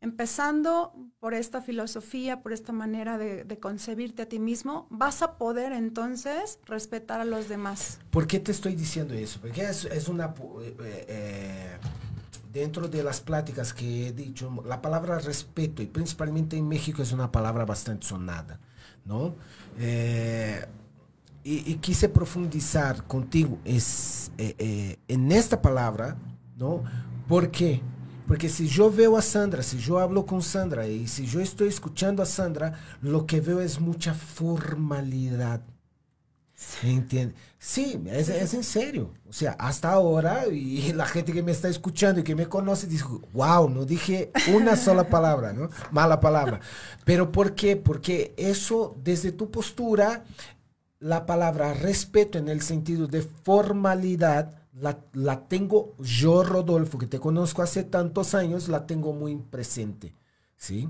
[0.00, 5.72] Empezando por esta filosofía, por esta manera de, concebirte a ti mismo, vas a poder
[5.72, 7.98] entonces respetar a los demás.
[8.12, 9.40] ¿Por qué te estoy diciendo eso?
[9.40, 10.26] Porque es, una...
[10.62, 10.76] Eh,
[11.08, 11.78] eh,
[12.52, 17.12] dentro de las pláticas que he dicho, la palabra respeto, y principalmente en México es
[17.12, 18.58] una palabra bastante sonada,
[19.04, 19.34] ¿no?
[19.78, 20.64] Eh,
[21.44, 26.16] y, quise profundizar contigo es, eh, eh, en esta palabra,
[26.56, 26.82] ¿no?
[27.26, 27.80] ¿Por qué?
[28.26, 31.68] Porque si yo veo a Sandra, si yo hablo con Sandra y si yo estoy
[31.68, 35.62] escuchando a Sandra, lo que veo es mucha formalidad
[36.82, 37.34] ¿Entiende?
[37.58, 39.12] Sí, es, es, en serio.
[39.28, 42.86] O sea, hasta ahora, y la gente que me está escuchando y que me conoce,
[42.86, 45.68] dice, wow, no dije una sola palabra, ¿no?
[45.90, 46.60] Mala palabra.
[47.04, 47.76] Pero ¿por qué?
[47.76, 50.24] Porque eso, desde tu postura,
[50.98, 57.20] la palabra respeto en el sentido de formalidad, la, la tengo yo, Rodolfo, que te
[57.20, 60.14] conozco hace tantos años, la tengo muy presente,
[60.56, 60.88] ¿sí?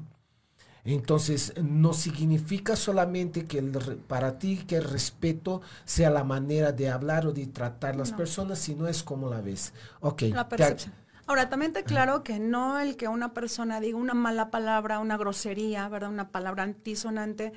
[0.95, 3.61] Entonces, no significa solamente que
[4.07, 8.59] para ti que el respeto sea la manera de hablar o de tratar las personas,
[8.59, 9.75] sino es como la ves.
[10.01, 10.23] Ok.
[10.33, 10.95] La percepción.
[11.27, 15.19] Ahora, también te claro que no el que una persona diga una mala palabra, una
[15.19, 16.09] grosería, ¿verdad?
[16.09, 17.53] Una palabra antisonante,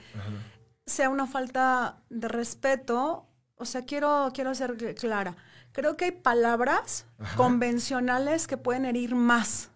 [0.86, 3.28] sea una falta de respeto.
[3.56, 5.38] O sea, quiero, quiero ser clara.
[5.72, 7.06] Creo que hay palabras
[7.38, 9.70] convencionales que pueden herir más,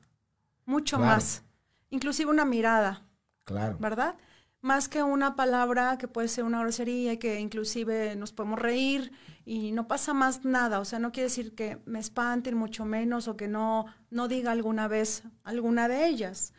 [0.66, 1.44] mucho más.
[1.90, 3.05] Inclusive una mirada.
[3.46, 3.78] Claro.
[3.80, 4.16] ¿Verdad?
[4.62, 9.12] Más que una palabra que puede ser una grosería y que inclusive nos podemos reír
[9.46, 10.80] y no pasa más nada.
[10.80, 14.52] O sea, no quiere decir que me espanten mucho menos o que no, no diga
[14.52, 16.52] alguna vez alguna de ellas.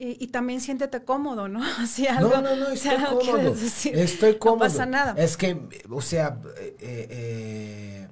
[0.00, 1.60] Y, también siéntete cómodo, ¿no?
[1.88, 3.52] Si algo, no, no, no, estoy cómodo.
[3.52, 4.56] estoy cómodo.
[4.58, 5.20] No pasa nada.
[5.20, 8.08] Es que, o sea, eh, eh,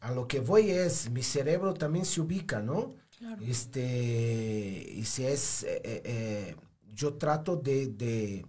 [0.00, 2.94] a lo que voy es, mi cerebro también se ubica, ¿no?
[3.18, 3.42] Claro.
[3.46, 5.66] Este, y si es...
[5.68, 6.56] Eh,
[6.94, 8.46] yo trato de, de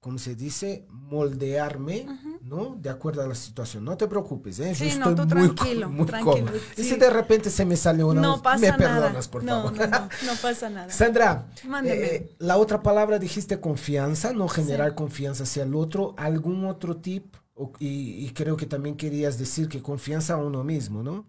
[0.00, 2.06] como se dice, moldearme,
[2.42, 2.76] ¿no?
[2.80, 3.84] De acuerdo a la situación.
[3.84, 4.72] No te preocupes, ¿eh?
[4.72, 8.08] Yo estoy no, tú muy, tranquilo, muy tranquilo, Y si de repente se me salió
[8.08, 8.20] una...
[8.20, 8.78] No pasa me nada.
[8.78, 9.72] perdonas, por favor.
[9.72, 10.88] No, no, no pasa nada.
[10.92, 11.48] Sandra,
[11.84, 14.46] eh, la otra palabra dijiste confianza, ¿no?
[14.48, 16.14] Generar confianza hacia el otro.
[16.16, 17.34] ¿Algún otro tip?
[17.80, 21.26] y, y, creo que también querías decir que confianza a uno mismo, ¿no?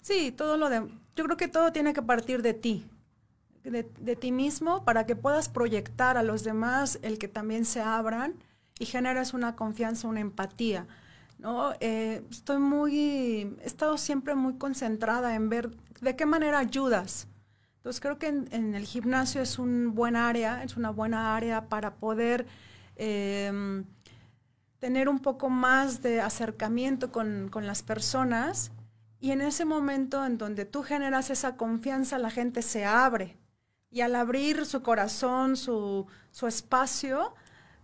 [0.00, 0.80] Sí, todo lo de...
[1.14, 2.84] Yo creo que todo tiene que partir de ti
[3.70, 8.34] de, ti mismo para que puedas proyectar a los demás el que también se abran
[8.78, 10.86] y generes una confianza, una empatía.
[11.38, 11.72] ¿no?
[11.80, 17.28] Eh, estoy muy, he estado siempre muy concentrada en ver de qué manera ayudas.
[17.76, 21.94] Entonces creo que en, el gimnasio es un buen área, es una buena área para
[21.94, 22.46] poder
[22.96, 23.84] em,
[24.78, 28.72] tener un poco más de acercamiento con, con las personas
[29.20, 33.36] y en ese momento en donde tú generas esa confianza, la gente se abre
[33.90, 36.06] y al abrir su corazón, su,
[36.46, 37.34] espacio,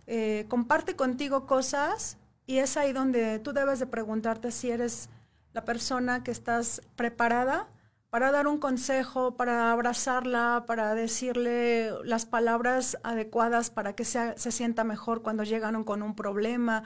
[0.07, 5.09] eh, comparte contigo cosas y es ahí donde tú debes de preguntarte si eres
[5.53, 7.67] la persona que estás preparada
[8.09, 14.51] para dar un consejo, para abrazarla, para decirle las palabras adecuadas para que se, se
[14.51, 16.83] sienta mejor cuando llegan con un problema.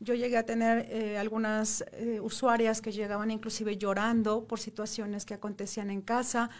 [0.00, 5.34] Yo llegué a tener eh, algunas eh, usuarias que llegaban inclusive llorando por situaciones que
[5.34, 6.50] acontecían en casa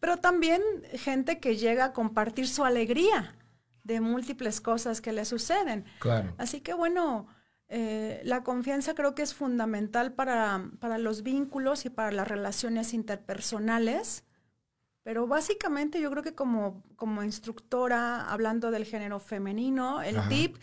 [0.00, 0.62] pero también
[0.94, 3.34] gente que llega a compartir su alegría
[3.84, 5.84] de múltiples cosas que le suceden.
[5.98, 6.34] Claro.
[6.38, 7.26] Así que bueno,
[7.68, 12.94] eh, la confianza creo que es fundamental para, para, los vínculos y para las relaciones
[12.94, 14.24] interpersonales.
[15.02, 20.56] Pero básicamente yo creo que como, como instructora, hablando del género femenino, el tip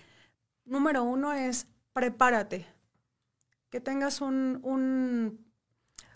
[0.66, 2.68] número uno es prepárate.
[3.70, 5.45] Que tengas un, un,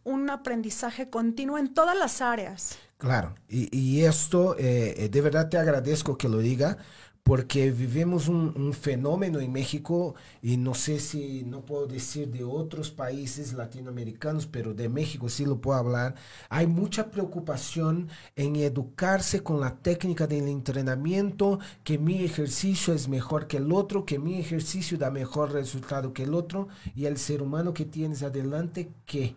[0.03, 2.77] un aprendizaje continuo en todas las áreas.
[2.97, 6.77] Claro, y, esto, eh, eh, de verdad te agradezco que lo diga,
[7.23, 12.43] porque vivimos un, un, fenómeno en México y no sé si, no puedo decir de
[12.43, 16.15] otros países latinoamericanos, pero de México sí lo puedo hablar.
[16.49, 23.47] Hay mucha preocupación en educarse con la técnica del entrenamiento, que mi ejercicio es mejor
[23.47, 27.41] que el otro, que mi ejercicio da mejor resultado que el otro y el ser
[27.43, 29.35] humano que tienes adelante, ¿qué?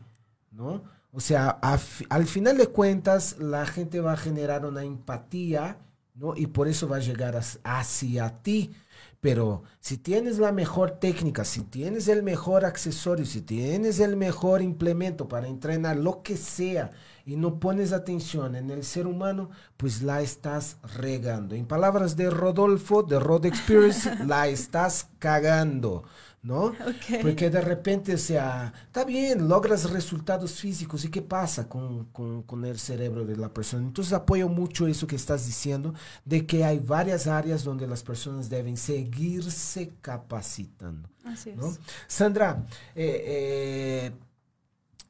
[0.53, 0.85] ¿No?
[1.12, 5.79] O sea, al final de cuentas, la gente va a generar una empatía
[6.15, 6.37] ¿no?
[6.37, 8.73] Y por eso va a llegar hacia ti.
[9.21, 14.62] Pero si tienes la mejor técnica, si tienes el mejor accesorio, si tienes el mejor
[14.62, 16.91] implemento para entrenar lo que sea
[17.25, 21.55] y no pones atención en el ser humano, pues la estás regando.
[21.55, 26.05] En palabras de Rodolfo, de Rod Experience, la estás cagando.
[26.43, 26.75] ¿no?
[27.23, 32.65] Porque de repente, o sea, está bien, logras resultados físicos y qué pasa con, con,
[32.65, 33.87] el cerebro de la persona.
[33.87, 38.51] Entonces apoyo mucho eso que estás diciendo, de que hay varias áreas donde las personas
[38.51, 41.09] deben seguirse capacitando.
[41.25, 41.73] Así ¿no?
[42.09, 44.13] Sandra, eh, eh,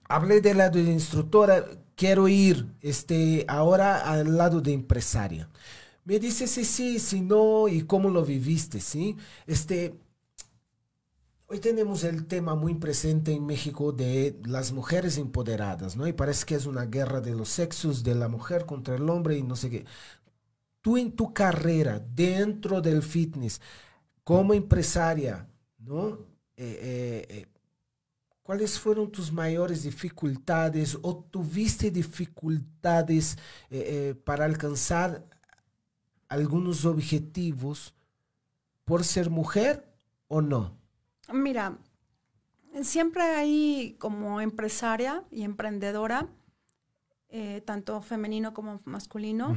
[0.05, 1.65] hablé del lado de instructora,
[2.03, 5.49] quiero ir este, ahora al lado de empresaria.
[6.05, 9.17] Me dice si sí, si no, y cómo lo viviste, ¿sí?
[9.47, 9.95] Este,
[11.47, 16.09] Hoy tenemos el tema muy presente en México de las mujeres empoderadas, ¿no?
[16.09, 19.37] Y parece que es una guerra de los sexos, de la mujer contra el hombre
[19.37, 19.85] y no sé qué.
[20.81, 23.61] Tú en tu carrera dentro del fitness,
[24.25, 26.19] como empresaria, ¿no?
[26.57, 27.47] Eh, eh, eh,
[28.53, 33.39] ¿Cuáles fueron tus mayores dificultades o tuviste dificultades
[34.27, 35.25] para alcanzar
[36.29, 37.95] algunos objetivos
[38.85, 39.91] por ser mujer
[40.29, 40.77] o no?
[41.33, 41.79] Mira,
[42.83, 46.29] siempre hay como empresaria y emprendedora,
[47.31, 49.57] eh, tanto femenino como masculino,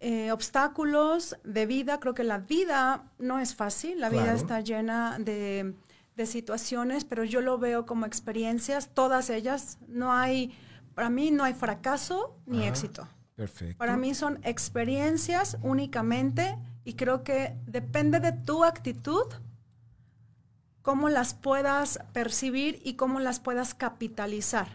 [0.00, 2.00] eh, obstáculos de vida.
[2.00, 5.76] Creo que la vida no es fácil, la vida está llena de,
[6.26, 9.78] situaciones, pero yo lo veo como experiencias, todas ellas.
[9.88, 10.56] No hay,
[10.94, 13.08] para mí no hay fracaso ni éxito.
[13.36, 13.78] Perfecto.
[13.78, 19.24] Para mí son experiencias únicamente y creo que depende de tu actitud
[20.82, 24.68] cómo las puedas percibir y cómo las puedas capitalizar.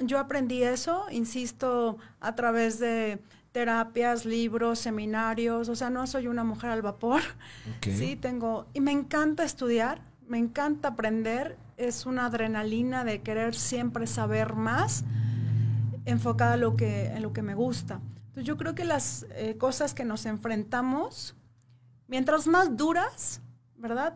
[0.00, 3.20] Yo aprendí eso, insisto, a través de
[3.52, 7.20] terapias, libros, seminarios, o sea, no soy una mujer al vapor.
[7.82, 14.06] Sí, tengo y me encanta estudiar, me encanta aprender, es una adrenalina de querer siempre
[14.06, 15.02] saber más
[16.04, 18.00] enfocada en lo que, en lo que me gusta.
[18.28, 21.34] Entonces yo creo que las eh, cosas que nos enfrentamos,
[22.06, 23.40] mientras más duras,
[23.76, 24.14] ¿verdad?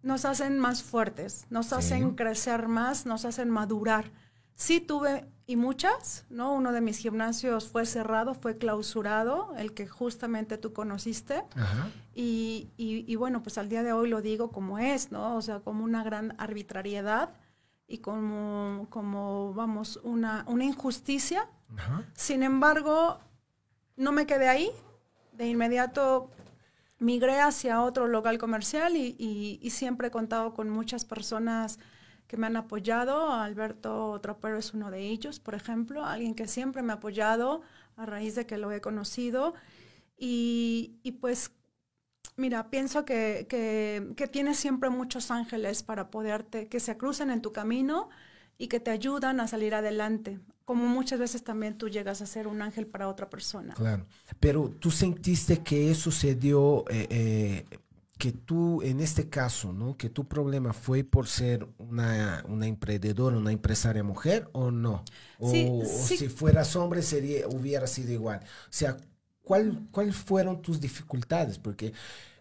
[0.00, 4.12] nos hacen más fuertes, nos hacen crecer más, nos hacen madurar.
[4.54, 6.52] Sí tuve, y muchas, ¿no?
[6.52, 11.42] Uno de mis gimnasios fue cerrado, fue clausurado, el que justamente tú conociste.
[12.14, 15.36] Y, y, bueno, pues al día de hoy lo digo como es, ¿no?
[15.36, 17.30] O sea, como una gran arbitrariedad
[17.86, 21.48] y como, como vamos, una, una injusticia.
[22.12, 23.18] Sin embargo,
[23.96, 24.70] no me quedé ahí.
[25.32, 26.28] De inmediato
[26.98, 31.78] migré hacia otro local comercial y, siempre he contado con muchas personas
[32.28, 33.32] que me han apoyado.
[33.32, 37.62] Alberto Tropero es uno de ellos, por ejemplo, alguien que siempre me ha apoyado
[37.96, 39.54] a raíz de que lo he conocido.
[40.16, 41.50] Y, pues,
[42.36, 47.42] mira, pienso que, que, que, tienes siempre muchos ángeles para poderte, que se crucen en
[47.42, 48.08] tu camino
[48.58, 52.46] y que te ayudan a salir adelante como muchas veces también tú llegas a ser
[52.46, 53.72] un ángel para otra persona.
[53.72, 54.04] Claro,
[54.38, 57.78] pero tú sentiste que eso se dio, eh, eh,
[58.18, 59.96] que tú, en este caso, ¿no?
[59.96, 65.04] Que tu problema fue por ser una, una emprendedora, una empresaria mujer o no?
[65.38, 68.40] O, si fueras hombre sería, hubiera sido igual.
[68.40, 68.96] O sea,
[69.42, 71.58] ¿cuál, ¿cuáles fueron tus dificultades?
[71.58, 71.92] Porque...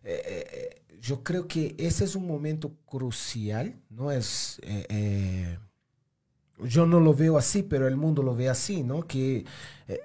[0.04, 4.12] Eh, yo creo que ese es un momento crucial, ¿no?
[4.12, 4.60] Es
[6.66, 9.06] yo no lo veo así, pero el mundo lo ve así, ¿no?
[9.08, 9.46] Que
[9.88, 10.00] eh,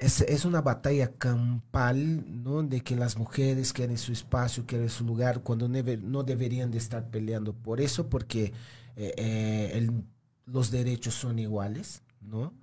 [0.00, 2.62] es, es, una batalla campal, ¿no?
[2.62, 7.10] De que las mujeres quieren su espacio, quieren su lugar, cuando no deberían de estar
[7.10, 8.52] peleando por eso, porque
[8.96, 9.90] eh, eh,
[10.46, 12.54] los derechos son iguales, ¿no?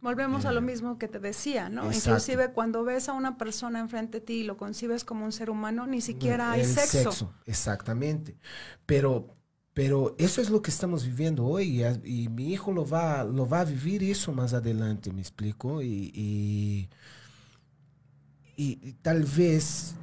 [0.00, 1.92] Volvemos a lo mismo que te decía, ¿no?
[1.92, 5.50] Inclusive cuando ves a una persona enfrente de ti y lo concibes como un ser
[5.50, 7.10] humano, ni siquiera hay sexo.
[7.10, 7.34] sexo.
[7.46, 8.38] Exactamente.
[8.86, 9.37] Pero
[9.78, 13.60] pero eso es lo que estamos viviendo hoy y, mi hijo lo va, lo va
[13.60, 15.80] a vivir eso más adelante, me explico.
[15.80, 16.90] Y,
[18.56, 19.94] y, tal vez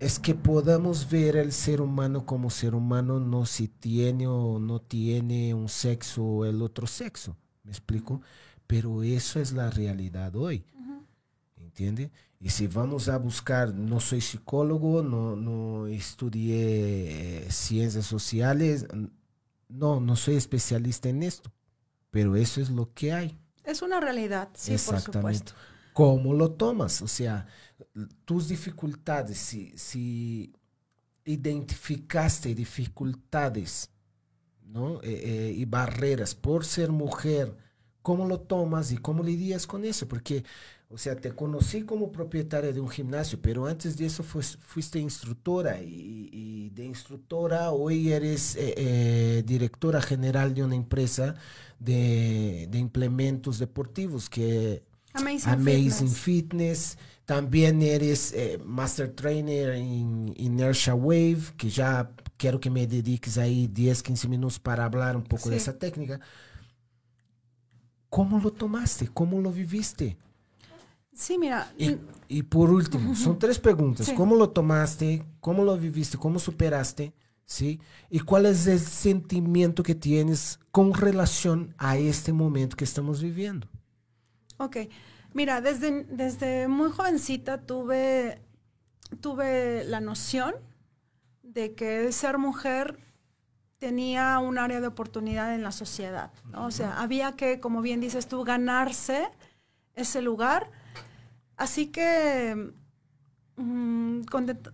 [0.00, 4.80] es que podamos ver el ser humano como ser humano, no si tiene o no
[4.80, 8.22] tiene un sexo o el otro sexo, me explico.
[8.66, 10.64] Pero eso es la realidad hoy.
[11.72, 12.10] ¿Entiende?
[12.38, 18.86] Y si vamos a buscar, no soy psicólogo, no, no estudié eh, ciencias sociales,
[19.68, 21.52] no, no soy especialista en esto,
[22.10, 23.38] pero eso es lo que hay.
[23.64, 25.52] Es una realidad, sí, por supuesto.
[25.92, 27.00] ¿Cómo lo tomas?
[27.02, 27.46] O sea,
[28.24, 30.52] tus dificultades, si, si
[31.24, 33.90] identificaste dificultades
[34.72, 35.00] ¿no?
[35.02, 37.56] Eh, eh, y barreras por ser mujer,
[38.00, 40.08] ¿cómo lo tomas y cómo lidias con eso?
[40.08, 40.44] Porque,
[40.92, 45.80] o sea, te conocí como propietaria de un gimnasio, pero antes de eso fuiste instructora
[45.80, 51.34] y, de instructora hoy eres eh, directora general de una empresa
[51.78, 54.82] de, implementos deportivos que
[55.14, 56.96] Amazing, Fitness.
[57.24, 58.34] También eres
[58.64, 64.58] Master Trainer en Inertia Wave, que ya quiero que me dediques ahí 10, 15 minutos
[64.58, 66.20] para hablar un poco de esa técnica.
[68.08, 69.08] ¿Cómo lo tomaste?
[69.08, 70.16] ¿Cómo lo viviste?
[71.14, 71.72] Sí, mira.
[72.28, 74.10] Y, por último, son tres preguntas.
[74.16, 75.24] ¿Cómo lo tomaste?
[75.40, 76.16] ¿Cómo lo viviste?
[76.16, 77.12] ¿Cómo superaste?
[77.44, 77.80] ¿Sí?
[78.08, 83.68] ¿Y cuál es el sentimiento que tienes con relación a este momento que estamos viviendo?
[84.56, 84.78] Ok.
[85.34, 88.40] Mira, desde, desde muy jovencita tuve,
[89.20, 90.54] tuve la noción
[91.42, 92.98] de que ser mujer
[93.78, 96.32] tenía un área de oportunidad en la sociedad.
[96.54, 99.28] O sea, había que, como bien dices tú, ganarse
[99.94, 100.70] ese lugar.
[101.62, 102.72] Así que,
[103.54, 104.22] mm,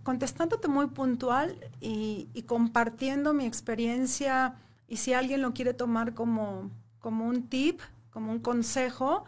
[0.03, 4.55] contestándote muy puntual y, compartiendo mi experiencia,
[4.86, 9.26] y si alguien lo quiere tomar como, como un tip, como un consejo,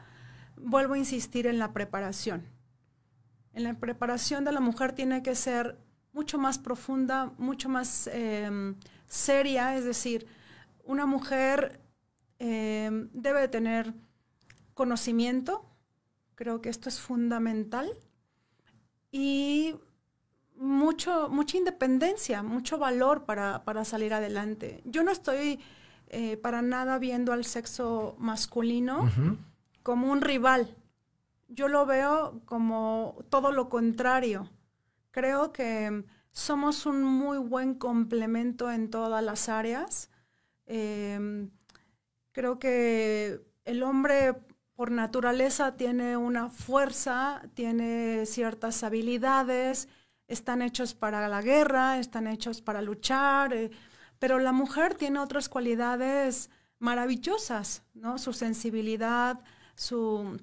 [0.57, 2.47] vuelvo a insistir en la preparación.
[3.53, 5.77] En la preparación de la mujer tiene que ser
[6.15, 8.75] mucho más profunda, mucho más em,
[9.07, 10.27] seria, es decir,
[10.83, 11.79] una mujer
[12.39, 13.93] em, debe tener
[14.73, 15.70] conocimiento,
[16.41, 17.87] creo que esto es fundamental,
[19.13, 19.75] y
[20.57, 24.81] mucho, mucha independencia, mucho valor para, salir adelante.
[24.87, 25.61] Yo no estoy
[26.09, 29.07] eh, para nada viendo al sexo masculino
[29.83, 30.75] como un rival.
[31.49, 34.49] Yo lo veo como todo lo contrario
[35.11, 40.11] Creo que somos un muy buen complemento en todas las áreas.
[40.67, 41.51] Em,
[42.33, 44.37] creo que el hombre
[44.81, 49.89] por naturaleza tiene una fuerza, tiene ciertas habilidades,
[50.27, 53.71] están hechos para la guerra, están hechos para luchar, eh,
[54.19, 58.17] pero la mujer tiene otras cualidades maravillosas, ¿no?
[58.17, 59.41] Su sensibilidad,
[59.75, 60.41] su,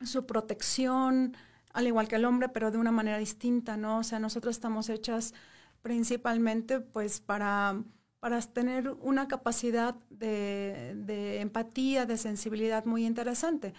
[0.00, 1.36] su protección,
[1.74, 3.98] al igual que el hombre, pero de una manera distinta, ¿no?
[3.98, 5.34] O sea, nosotros estamos hechas
[5.82, 7.82] principalmente pues para,
[8.24, 13.74] para tener una capacidad de, empatía, de sensibilidad muy interesante.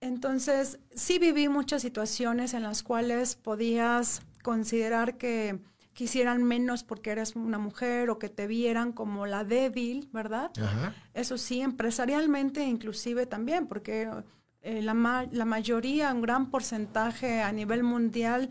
[0.00, 5.58] Entonces, sí viví muchas situaciones en las cuales podías considerar que
[5.92, 10.52] quisieran menos porque eres una mujer o que te vieran como la débil, ¿verdad?
[11.12, 14.08] Eso sí, empresarialmente inclusive también, porque
[14.60, 18.50] eh, la, mayoría, un gran porcentaje a nivel mundial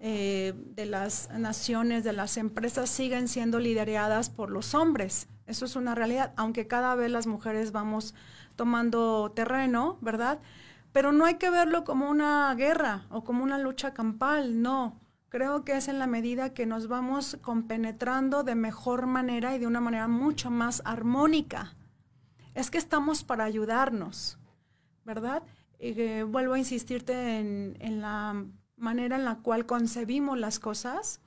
[0.00, 5.28] eh, de las naciones, de las empresas, siguen siendo lideradas por los hombres.
[5.46, 8.14] Eso es una realidad, aunque cada vez las mujeres vamos
[8.56, 10.40] tomando terreno, ¿verdad?
[10.92, 15.00] Pero no hay que verlo como una guerra o como una lucha campal, no.
[15.28, 19.66] Creo que es en la medida que nos vamos compenetrando de mejor manera y de
[19.66, 21.76] una manera mucho más armónica.
[22.54, 24.38] Es que estamos para ayudarnos.
[25.08, 25.42] ¿verdad?
[25.80, 28.44] Y vuelvo a insistirte en, la
[28.78, 31.20] manera en la cual concebimos las cosas.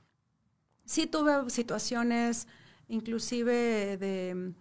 [0.84, 2.48] Sí tuve situaciones
[2.88, 4.54] inclusive de,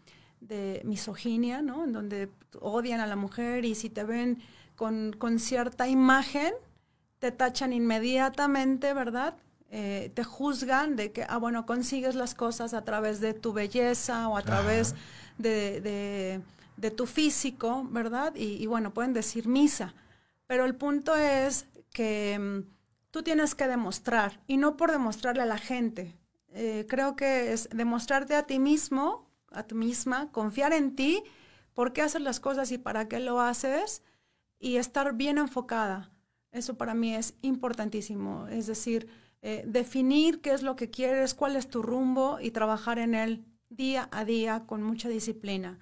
[0.84, 1.84] misoginia, ¿no?
[1.84, 2.30] En donde
[2.60, 4.42] odian a la mujer y si te ven
[4.76, 6.54] con, cierta imagen,
[7.20, 9.36] te tachan inmediatamente, ¿verdad?
[9.70, 14.28] Eh, te juzgan de que, ah, bueno, consigues las cosas a través de tu belleza
[14.28, 14.96] o a través
[15.38, 16.42] de
[16.82, 18.34] de tu físico, ¿verdad?
[18.36, 19.94] Y, bueno, pueden decir misa,
[20.48, 22.60] pero el punto es que mm,
[23.12, 26.18] tú tienes que demostrar y no por demostrarle a la gente.
[26.54, 31.24] Eh, creo que es demostrarte a ti mismo, a ti misma, confiar en ti,
[31.74, 34.04] por qué haces las cosas y para qué lo haces
[34.60, 36.12] y estar bien enfocada.
[36.52, 38.48] Eso para mí es importantísimo.
[38.48, 39.08] Es decir,
[39.42, 43.46] eh, definir qué es lo que quieres, cuál es tu rumbo y trabajar en él
[43.70, 45.80] día a día con mucha disciplina.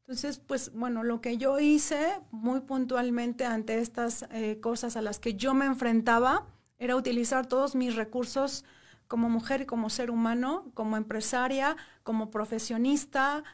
[0.00, 5.18] Entonces, pues bueno, lo que yo hice muy puntualmente ante estas eh, cosas a las
[5.18, 6.46] que yo me enfrentaba
[6.82, 8.64] era utilizar todos mis recursos
[9.06, 13.44] como mujer y como ser humano, como empresaria, como profesionista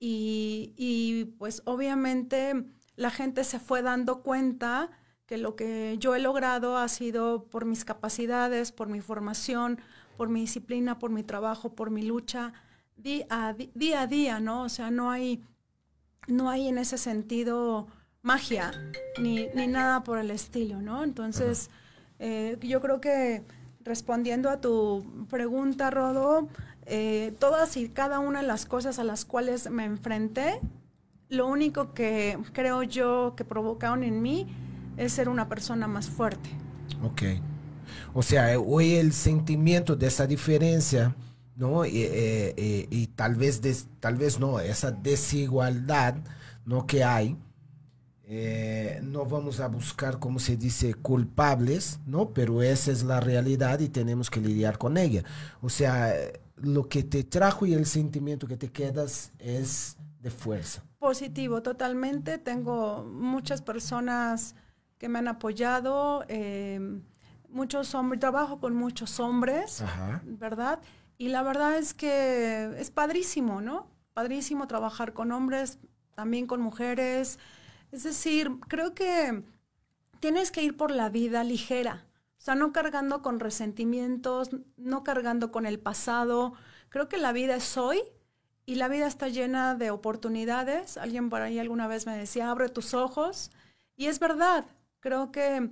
[0.00, 2.64] y, pues obviamente
[2.96, 4.90] la gente se fue dando cuenta
[5.26, 9.80] que lo que yo he logrado ha sido por mis capacidades, por mi formación,
[10.16, 12.52] por mi disciplina, por mi trabajo, por mi lucha
[12.96, 14.62] día a día, a día ¿no?
[14.62, 15.44] O sea, no hay,
[16.26, 17.86] no hay en ese sentido
[18.22, 18.72] magia
[19.20, 21.04] ni, ni nada por el estilo, ¿no?
[21.04, 21.70] Entonces,
[22.22, 23.42] eh, yo creo que
[23.84, 26.48] respondiendo a tu pregunta, Rodo,
[26.86, 30.60] eh, todas y cada una de las cosas a las cuales me enfrenté,
[31.28, 34.46] lo único que creo yo que provocaron en mí
[34.96, 36.48] es ser una persona más fuerte.
[37.02, 37.22] Ok.
[38.14, 41.16] O sea, hoy el sentimiento de esa diferencia,
[41.56, 41.84] ¿no?
[41.84, 43.60] Y, eh, eh, tal vez,
[43.98, 46.16] tal vez no, esa desigualdad,
[46.64, 46.86] ¿no?
[46.86, 47.36] Que hay,
[48.34, 52.30] eh, no vamos a buscar, como se dice, culpables, ¿no?
[52.30, 55.22] Pero esa es la realidad y tenemos que lidiar con ella.
[55.60, 56.14] O sea,
[56.56, 60.82] lo que te trajo y el sentimiento que te quedas es de fuerza.
[60.98, 62.38] Positivo, totalmente.
[62.38, 64.54] Tengo muchas personas
[64.96, 67.02] que me han apoyado, em,
[67.50, 69.84] muchos hombres, trabajo con muchos hombres,
[70.24, 70.78] ¿verdad?
[71.18, 73.88] Y la verdad es que es padrísimo, ¿no?
[74.14, 75.78] Padrísimo trabajar con hombres,
[76.14, 77.38] también con mujeres.
[77.92, 79.44] Es decir, creo que
[80.18, 82.04] tienes que ir por la vida ligera,
[82.38, 86.54] o sea, no cargando con resentimientos, no cargando con el pasado.
[86.88, 88.00] Creo que la vida es hoy
[88.66, 90.96] y la vida está llena de oportunidades.
[90.96, 93.52] Alguien por ahí alguna vez me decía, abre tus ojos.
[93.94, 94.64] Y es verdad,
[95.02, 95.68] Creo que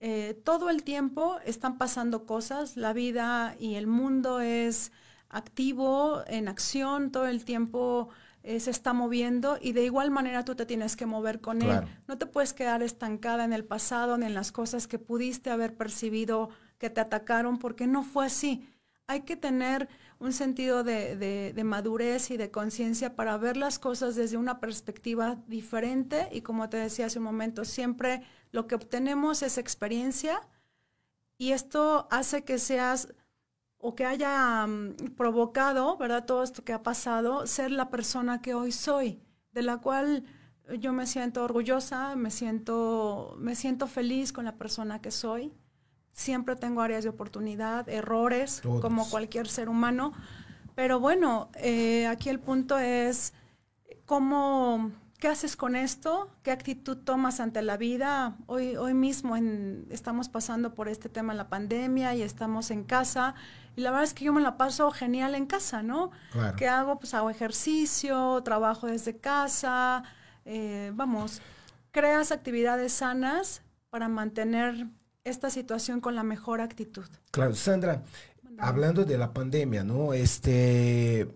[0.00, 4.92] eh, todo el tiempo están pasando cosas, la vida y el mundo es
[5.30, 8.10] activo, en acción, todo el tiempo
[8.46, 11.80] eh, se está moviendo y de igual manera tú te tienes que mover con él.
[12.06, 15.74] No te puedes quedar estancada en el pasado ni en las cosas que pudiste haber
[15.74, 18.68] percibido que te atacaron porque no fue así.
[19.06, 19.88] Hay que tener
[20.18, 26.28] un sentido de, madurez y de conciencia para ver las cosas desde una perspectiva diferente
[26.30, 30.46] y como te decía hace un momento, siempre lo que obtenemos es experiencia
[31.38, 33.14] y esto hace que seas
[33.86, 36.24] o que haya mm, provocado, ¿verdad?
[36.24, 39.20] Todo esto que ha pasado, ser la persona que hoy soy,
[39.52, 40.24] de la cual
[40.78, 45.52] yo me siento orgullosa, me siento, me siento feliz con la persona que soy.
[46.12, 50.14] Siempre tengo áreas de oportunidad, errores, como cualquier ser humano.
[50.74, 53.34] Pero bueno, eh, aquí el punto es
[54.06, 54.92] cómo
[55.24, 56.28] ¿Qué haces con esto?
[56.42, 58.36] ¿Qué actitud tomas ante la vida?
[58.44, 59.36] Hoy, hoy mismo
[59.88, 63.34] estamos pasando por este tema en la pandemia y estamos en casa.
[63.76, 66.10] Y la verdad es que yo me la paso genial en casa, ¿no?
[66.56, 66.98] ¿Qué hago?
[66.98, 70.04] Pues hago ejercicio, trabajo desde casa.
[70.44, 71.40] Eh, vamos,
[71.90, 74.86] creas actividades sanas para mantener
[75.24, 77.06] esta situación con la mejor actitud.
[77.30, 78.02] Claro, Sandra,
[78.58, 80.12] hablando de la pandemia, ¿no?
[80.12, 81.28] Este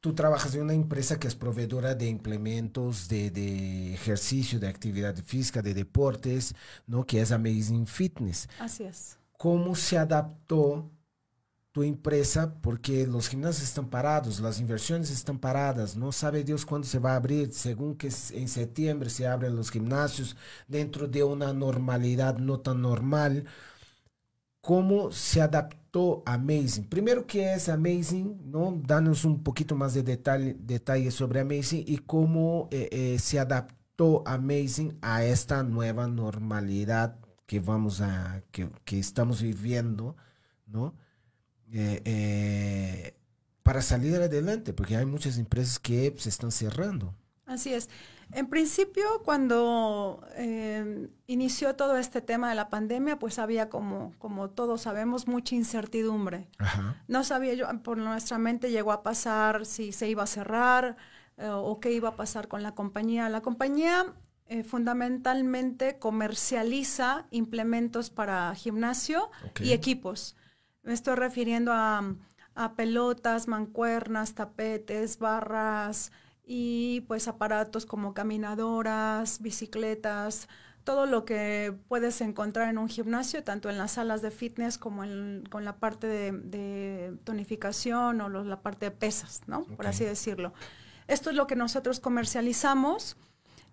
[0.00, 5.60] tú trabajas en una empresa que es proveedora de implementos de, ejercicio, de actividad física,
[5.60, 6.54] de deportes,
[6.86, 7.04] ¿no?
[7.04, 8.48] Que es Amazing Fitness.
[8.60, 9.18] Así es.
[9.32, 10.90] ¿Cómo se adaptó
[11.78, 12.54] tu empresa?
[12.60, 17.12] Porque los gimnasios están parados, las inversiones están paradas, no sabe Dios cuándo se va
[17.12, 22.58] a abrir, según que en septiembre se abren los gimnasios dentro de una normalidad no
[22.60, 23.44] tan normal.
[24.60, 26.22] ¿Cómo se adaptó?
[26.26, 26.84] Amazing.
[26.88, 28.50] Primero, ¿qué es Amazing?
[28.50, 28.80] ¿no?
[28.84, 34.22] Danos un poquito más de detalle, detalle sobre Amazing y cómo eh, eh, se adaptó
[34.26, 38.68] Amazing a esta nueva normalidad que vamos a, que,
[38.98, 40.16] estamos viviendo,
[40.66, 40.94] ¿no?
[41.72, 43.14] Eh,
[43.62, 47.14] para salir adelante, porque hay muchas empresas que se están cerrando.
[47.44, 47.88] Así es.
[48.32, 54.50] En principio, cuando eh, inició todo este tema de la pandemia, pues había, como, como
[54.50, 56.48] todos sabemos, mucha incertidumbre.
[57.08, 60.96] No sabía yo, por nuestra mente llegó a pasar si se iba a cerrar
[61.38, 63.30] eh, o qué iba a pasar con la compañía.
[63.30, 64.14] La compañía
[64.46, 70.36] eh, fundamentalmente comercializa implementos para gimnasio y equipos.
[70.88, 72.02] Me estoy refiriendo a,
[72.54, 76.12] a pelotas, mancuernas, tapetes, barras,
[76.46, 80.48] y pues aparatos como caminadoras, bicicletas,
[80.84, 85.04] todo lo que puedes encontrar en un gimnasio, tanto en las salas de fitness como
[85.04, 89.64] en, con la parte de, tonificación o la parte de pesas, ¿no?
[89.64, 90.54] Por así decirlo.
[91.06, 93.18] Esto es lo que nosotros comercializamos.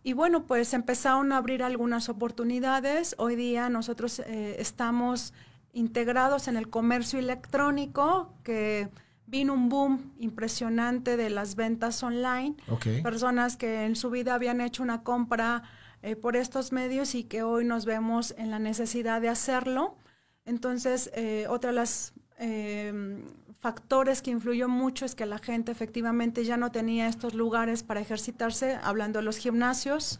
[0.03, 3.15] Y bueno, pues empezaron a abrir algunas oportunidades.
[3.17, 5.33] Hoy día nosotros eh, estamos
[5.75, 8.89] integrados en el comercio electrónico, que
[9.27, 12.55] vino un boom impresionante de las ventas online.
[13.03, 15.63] Personas que en su vida habían hecho una compra
[16.01, 19.97] eh, por estos medios y que hoy nos vemos en la necesidad de hacerlo.
[20.45, 23.23] Entonces, eh, otra de las em,
[23.59, 27.99] factores que influyó mucho es que la gente efectivamente ya no tenía estos lugares para
[27.99, 30.19] ejercitarse, hablando de los gimnasios.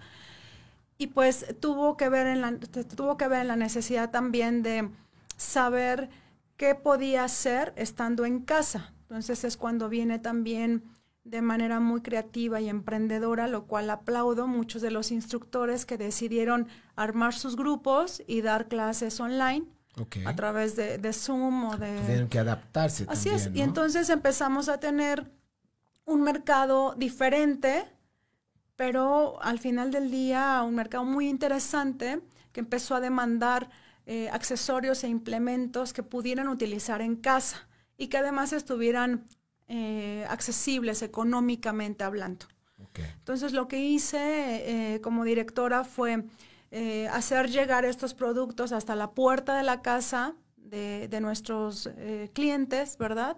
[0.98, 2.58] y pues tuvo que ver en la,
[2.96, 4.90] tuvo que ver en la necesidad también de
[5.38, 6.10] saber
[6.58, 8.94] qué podía hacer estando en casa.
[9.02, 10.84] Entonces es cuando viene también
[11.24, 16.68] de manera muy creativa y emprendedora, lo cual aplaudo muchos de los instructores que decidieron
[16.96, 19.66] armar sus grupos y dar clases online
[20.26, 22.00] a través de, Zoom o de...
[22.06, 23.06] Tienen que adaptarse.
[23.08, 23.50] Así es.
[23.54, 25.32] Y entonces empezamos a tener
[26.06, 27.86] un mercado diferente,
[28.76, 32.22] pero al final del día un mercado muy interesante
[32.52, 33.70] que empezó a demandar
[34.06, 39.26] eh, accesorios e implementos que pudieran utilizar en casa y que además estuvieran
[39.68, 42.46] eh, accesibles económicamente hablando.
[43.18, 46.24] Entonces lo que hice eh, como directora fue
[46.70, 51.90] eh, hacer llegar estos productos hasta la puerta de la casa de, de nuestros
[52.34, 53.38] clientes, ¿verdad?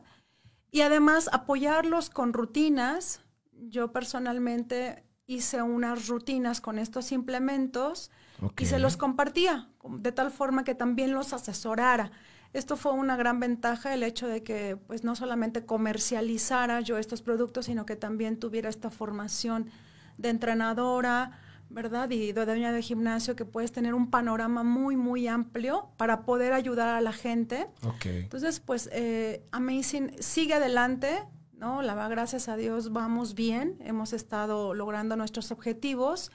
[0.69, 3.21] Y además apoyarlos con rutinas.
[3.53, 8.11] Yo personalmente hice unas rutinas con estos implementos
[8.57, 12.11] y se los compartía de tal forma que también los asesorara.
[12.53, 17.21] Esto fue una gran ventaja, el hecho de que pues no solamente comercializara yo estos
[17.21, 19.69] productos, sino que también tuviera esta formación
[20.17, 22.09] de entrenadora, ¿verdad?
[22.09, 26.53] Y de dueña de gimnasio, que puedes tener un panorama muy, muy amplio para poder
[26.53, 27.67] ayudar a la gente.
[28.05, 31.23] Entonces, pues, eh, Amazing sigue adelante,
[31.53, 31.81] ¿no?
[31.81, 36.31] La gracias a Dios vamos bien, hemos estado logrando nuestros objetivos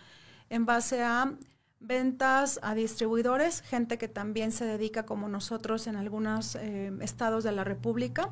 [0.50, 1.32] en base a
[1.82, 7.52] ventas a distribuidores, gente que también se dedica como nosotros en algunos eh, estados de
[7.52, 8.30] la República.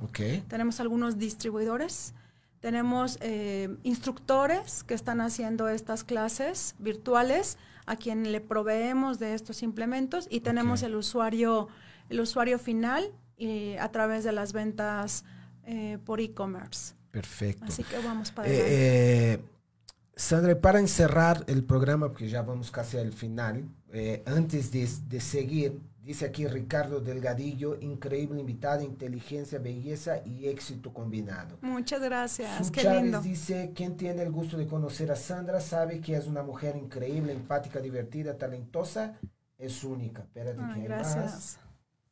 [0.49, 2.15] Tenemos algunos distribuidores,
[2.61, 9.63] tenemos eh, instructores que están haciendo estas clases virtuales a quien le proveemos de estos
[9.63, 11.69] implementos y tenemos el usuario
[12.11, 15.25] el usuario final y a través de las ventas
[15.65, 16.95] eh, por e-commerce.
[17.11, 17.65] Perfecto.
[17.67, 19.45] Así que vamos para adelante.
[20.21, 25.19] Sandra, para encerrar el programa, porque ya vamos casi al final, eh, antes de, de,
[25.21, 31.57] seguir, dice aquí Ricardo Delgadillo, increíble invitada, inteligencia, belleza y éxito combinado.
[31.63, 33.23] Muchas gracias, Su qué Chávez lindo.
[33.23, 37.33] dice, quien tiene el gusto de conocer a Sandra sabe que es una mujer increíble,
[37.33, 39.15] empática, divertida, talentosa,
[39.57, 40.21] es única.
[40.23, 41.25] Espérate Ay, que gracias.
[41.25, 41.59] más.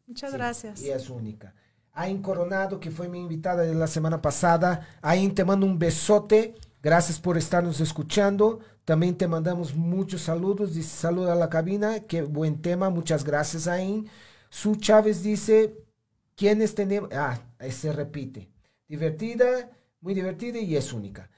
[0.07, 0.81] Muchas Sí, gracias.
[0.83, 1.55] Y es única.
[1.93, 4.87] Ain Coronado, que fue mi invitada de la semana pasada.
[5.03, 6.55] Ain, te mando un besote.
[6.83, 8.61] Gracias por estarnos escuchando.
[8.85, 10.75] También te mandamos muchos saludos.
[10.75, 12.01] Dice saluda a la cabina.
[12.01, 12.89] Qué buen tema.
[12.91, 14.09] Muchas gracias, Ain.
[14.49, 15.77] Su Chávez dice,
[16.37, 17.11] ¿quiénes tenemos?
[17.13, 17.39] Ah,
[17.71, 18.49] se repite.
[18.89, 19.71] Divertida,
[20.01, 21.31] muy divertida y es única.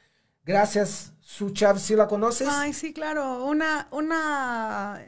[0.45, 1.83] Gracias, Su Chávez.
[1.83, 2.49] ¿Sí la conoces?
[2.49, 3.45] Ay, sí, claro.
[3.45, 5.03] Una, una,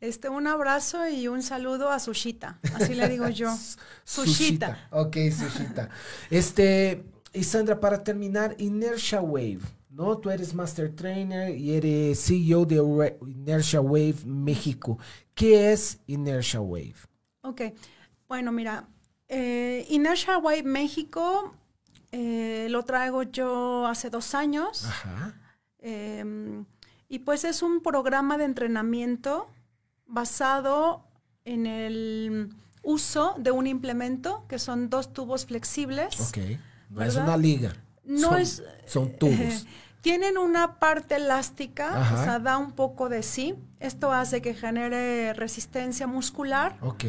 [0.00, 2.58] este, un abrazo y un saludo a Sushita.
[2.74, 3.54] Así le digo yo.
[4.04, 4.88] Sushita.
[4.90, 5.88] Ok, Sushita.
[6.30, 7.04] Este,
[7.36, 9.60] y Sandra, para terminar, Inertia Wave,
[9.90, 10.16] ¿no?
[10.18, 14.98] Tú eres Master Trainer y eres CEO de Inertia Wave México.
[15.34, 16.96] ¿Qué es Inertia Wave?
[17.42, 17.62] Ok.
[18.26, 18.88] Bueno, mira,
[19.28, 21.54] eh, Inertia Wave México
[22.10, 24.84] eh, lo traigo yo hace dos años.
[24.86, 25.34] Ajá.
[25.78, 26.64] Eh,
[27.08, 29.48] y pues es un programa de entrenamiento
[30.06, 31.04] basado
[31.44, 32.48] en el
[32.82, 36.20] uso de un implemento que son dos tubos flexibles.
[36.28, 36.38] Ok.
[36.90, 37.72] No es una liga.
[38.04, 39.66] No Son- es- Son tubos.
[40.00, 42.20] Tienen una parte elástica, Ajá.
[42.20, 43.54] o sea, da un poco de sí.
[43.80, 47.04] Esto hace que genere resistencia muscular, ok.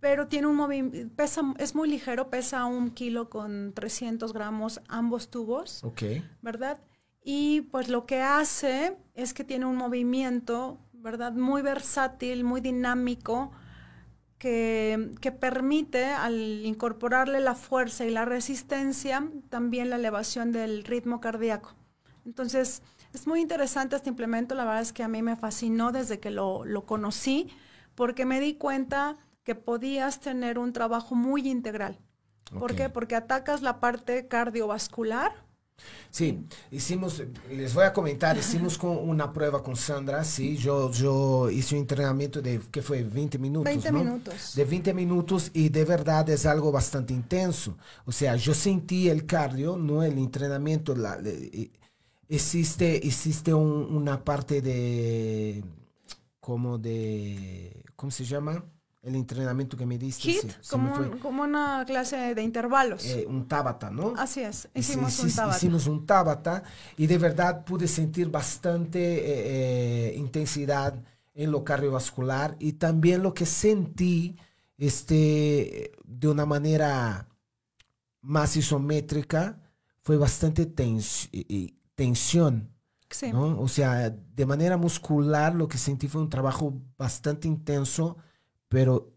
[0.00, 5.28] pero tiene un movimiento, pesa, es muy ligero, pesa un kilo con 300 gramos ambos
[5.30, 5.84] tubos.
[5.84, 6.02] Ok.
[6.40, 6.78] ¿verdad?
[7.22, 11.32] Y pues lo que hace es que tiene un movimiento, ¿verdad?
[11.34, 13.52] Muy versátil, muy dinámico,
[14.42, 21.20] que, que permite al incorporarle la fuerza y la resistencia, también la elevación del ritmo
[21.20, 21.76] cardíaco.
[22.26, 22.82] Entonces,
[23.14, 26.32] es muy interesante este implemento, la verdad es que a mí me fascinó desde que
[26.32, 27.50] lo, lo conocí,
[27.94, 32.00] porque me di cuenta que podías tener un trabajo muy integral.
[32.58, 32.88] ¿Por qué?
[32.88, 35.32] Porque atacas la parte cardiovascular,
[36.10, 41.48] Sí, hicimos, les voy a comentar, hicimos con una prueba con Sandra, sí, yo, yo
[41.50, 43.02] hice un entrenamiento de, ¿qué fue?
[43.02, 43.98] 20 minutos, 20 ¿no?
[43.98, 44.54] minutos.
[44.54, 47.76] De 20 minutos y de verdad es algo bastante intenso.
[48.04, 51.70] O sea, yo sentí el cardio, no el entrenamiento, la, e-
[52.28, 55.64] existe, existe un- una parte de,
[56.40, 58.64] como de, ¿cómo se llama?
[59.02, 60.30] El entrenamiento que me diste.
[60.30, 63.04] HIT, sí, como, un- como una clase de intervalos.
[63.04, 64.14] Eh, un tabata, ¿no?
[64.16, 65.56] Así es, Hici- hicimos un tabata.
[65.56, 66.62] Hicimos un tabata
[66.96, 70.94] y de verdad pude sentir bastante eh, eh, intensidad
[71.34, 74.36] en lo cardiovascular y también lo que sentí
[74.78, 77.28] este, de una manera
[78.20, 79.58] más isométrica
[80.02, 81.28] fue bastante tens-
[81.96, 82.68] tensión.
[83.10, 83.30] Sí.
[83.32, 83.60] ¿no?
[83.60, 88.16] O sea, de manera muscular lo que sentí fue un trabajo bastante intenso,
[88.72, 89.12] pero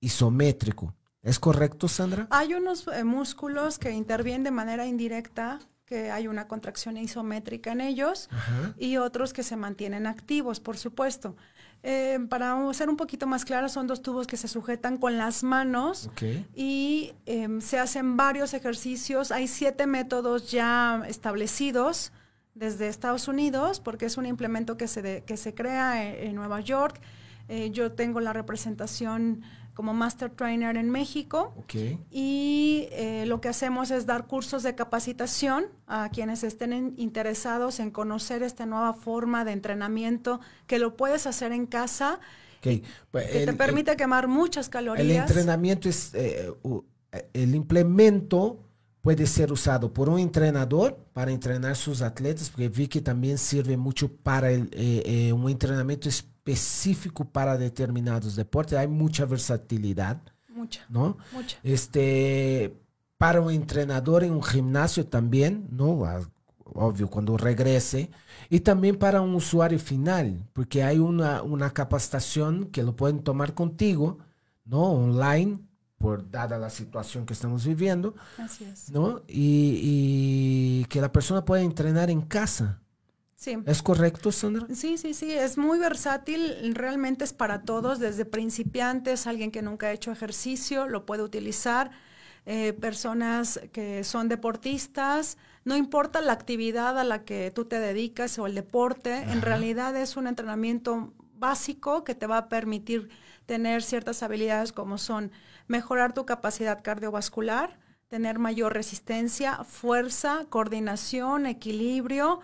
[0.00, 0.94] isométrico.
[1.22, 2.26] ¿Es correcto, Sandra?
[2.30, 7.80] Hay unos eh, músculos que intervienen de manera indirecta, que hay una contracción isométrica en
[7.82, 8.74] ellos, Ajá.
[8.78, 11.36] y otros que se mantienen activos, por supuesto.
[11.82, 15.42] Eh, para ser un poquito más clara, son dos tubos que se sujetan con las
[15.42, 16.22] manos Ok.
[16.54, 19.30] y em, se hacen varios ejercicios.
[19.30, 22.10] Hay siete métodos ya establecidos
[22.54, 26.34] desde Estados Unidos, porque es un implemento que se, de- que se crea en, en
[26.34, 27.00] Nueva York.
[27.48, 29.42] Eh, yo tengo la representación
[29.74, 31.52] como Master Trainer en México.
[31.56, 31.74] Ok.
[32.10, 37.80] Y eh, lo que hacemos es dar cursos de capacitación a quienes estén en- interesados
[37.80, 42.20] en conocer esta nueva forma de entrenamiento que lo puedes hacer en casa.
[43.10, 45.28] Pues que te el- permite quemar muchas El calorías.
[45.28, 46.50] entrenamiento es, eh,
[47.34, 48.63] el implemento
[49.04, 53.76] puede ser usado por un entrenador para entrenar sus atletas, porque vi que también sirve
[53.76, 58.78] mucho para el, eh, eh, un entrenamiento específico para determinados deportes.
[58.78, 61.18] Hay mucha versatilidad, Mucha, ¿no?
[61.32, 61.58] mucha.
[61.62, 62.74] Este,
[63.18, 66.06] para un entrenador en un gimnasio también, ¿no?
[66.06, 66.22] Ah,
[66.72, 68.10] Obvio, cuando regrese.
[68.48, 73.52] Y también para un usuario final, porque hay una, una capacitación que lo pueden tomar
[73.52, 74.16] contigo,
[74.64, 74.92] ¿no?
[74.92, 75.58] Online,
[76.04, 78.90] por dada la situación que estamos viviendo, Así es.
[78.90, 79.22] ¿no?
[79.26, 79.80] Y,
[80.82, 82.82] y que la persona pueda entrenar en casa.
[83.36, 83.56] Sí.
[83.64, 84.66] ¿Es correcto, Sandra?
[84.74, 89.86] Sí, sí, sí, es muy versátil, realmente es para todos, desde principiantes, alguien que nunca
[89.86, 91.90] ha hecho ejercicio, lo puede utilizar,
[92.44, 98.38] eh, personas que son deportistas, no importa la actividad a la que tú te dedicas
[98.38, 103.08] o el deporte, en realidad es un entrenamiento básico que te va a permitir
[103.46, 105.32] tener ciertas habilidades como son
[105.66, 107.78] mejorar tu capacidad cardiovascular,
[108.08, 112.40] tener mayor resistencia, fuerza, coordinación, equilibrio,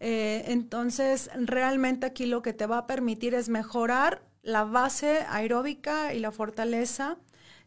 [0.00, 6.12] eh, entonces, realmente aquí lo que te va a permitir es mejorar la base aeróbica
[6.12, 7.16] y la fortaleza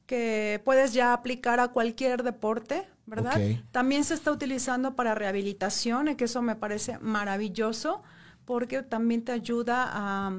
[0.05, 3.41] que puedes ya aplicar a cualquier deporte, ¿verdad?
[3.71, 8.03] También se está utilizando para rehabilitación, que eso me parece maravilloso,
[8.47, 10.31] porque también te ayuda a,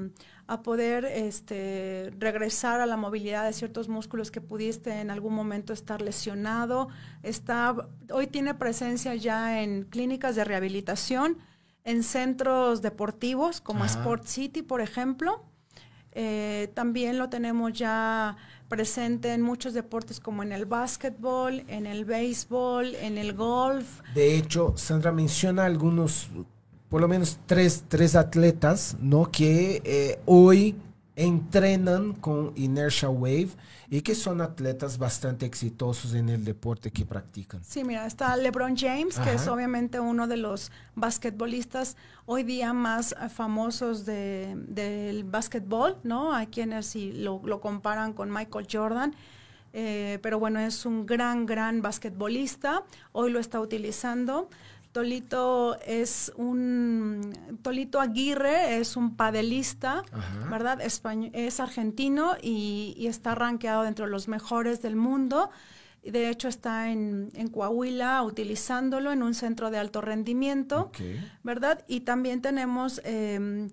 [0.47, 5.75] a poder este, regresar a la movilidad de ciertos músculos que pudiste en algún momento
[5.75, 6.89] estar lesionado.
[7.23, 7.77] Está,
[8.11, 11.37] hoy tiene presencia ya en clínicas de rehabilitación,
[11.85, 13.99] en centros deportivos como Ajá.
[13.99, 15.45] Sport City, por ejemplo.
[16.13, 18.39] Eh, también lo tenemos ya
[18.69, 24.01] presente en muchos deportes como en el básquetbol, en el béisbol, en el golf.
[24.15, 26.31] De hecho, Sandra menciona algunos,
[26.89, 29.31] por lo menos tres, tres atletas, ¿no?
[29.31, 30.75] Que eh, hoy
[31.17, 33.49] entrenan con Inertia Wave
[33.91, 37.61] y que son atletas bastante exitosos en el deporte que practican.
[37.65, 43.17] Sí, mira, está LeBron James, que es obviamente uno de los basquetbolistas hoy día más
[43.35, 46.33] famosos de- del básquetbol, ¿no?
[46.33, 49.15] Hay quienes sí lo, lo comparan con Michael Jordan.
[49.75, 52.85] eh, pero bueno, es un gran, gran basquetbolista.
[53.13, 54.49] Hoy lo está utilizando.
[54.99, 57.33] Tolito es un
[57.63, 60.49] Tolito Aguirre es un padelista, Ajá.
[60.51, 60.81] ¿verdad?
[60.81, 65.51] Españ- es argentino y, y está rankeado dentro de los mejores del mundo.
[66.03, 70.91] De hecho, está en, en Coahuila utilizándolo en un centro de alto rendimiento.
[71.45, 71.85] ¿verdad?
[71.87, 73.69] Y también tenemos eh,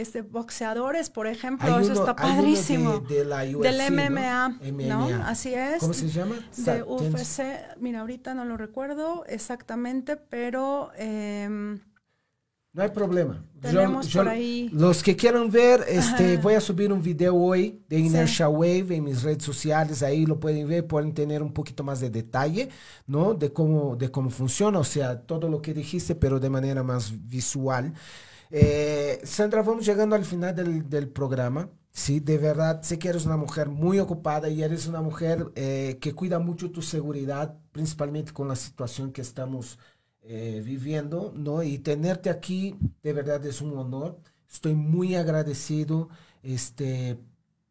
[0.00, 3.00] este, boxeadores, por ejemplo, eso está padrísimo.
[3.00, 3.84] de- de la UFC, Del ¿no?
[4.02, 4.58] MMA, ¿no?
[4.72, 5.28] MMA.
[5.28, 5.80] Así es.
[5.80, 6.36] ¿Cómo se llama?
[6.56, 7.42] De UFC,
[7.80, 11.80] mira, ahorita no lo recuerdo exactamente, pero em,
[12.76, 13.40] No hay problema.
[13.60, 16.42] Tenemos por ahí- Los que quieran ver, este, Ajá.
[16.42, 20.02] voy a subir un video hoy de Inertia Wave en mis redes sociales.
[20.02, 22.68] Ahí lo pueden ver, pueden tener un poquito más de detalle,
[23.06, 23.32] ¿no?
[23.34, 27.12] De cómo, de cómo funciona, o sea, todo lo que dijiste, pero de manera más
[27.28, 27.94] visual.
[28.56, 31.70] Eh, Sandra, vamos llegando al final del, del programa.
[31.90, 35.98] Sí, de verdad, sé que eres una mujer muy ocupada y eres una mujer eh,
[36.00, 39.78] que cuida mucho tu seguridad, principalmente con la situación que estamos
[40.22, 41.62] eh, viviendo, ¿no?
[41.64, 44.20] Y tenerte aquí, de verdad, es un honor.
[44.50, 46.08] Estoy muy agradecido,
[46.42, 47.18] este,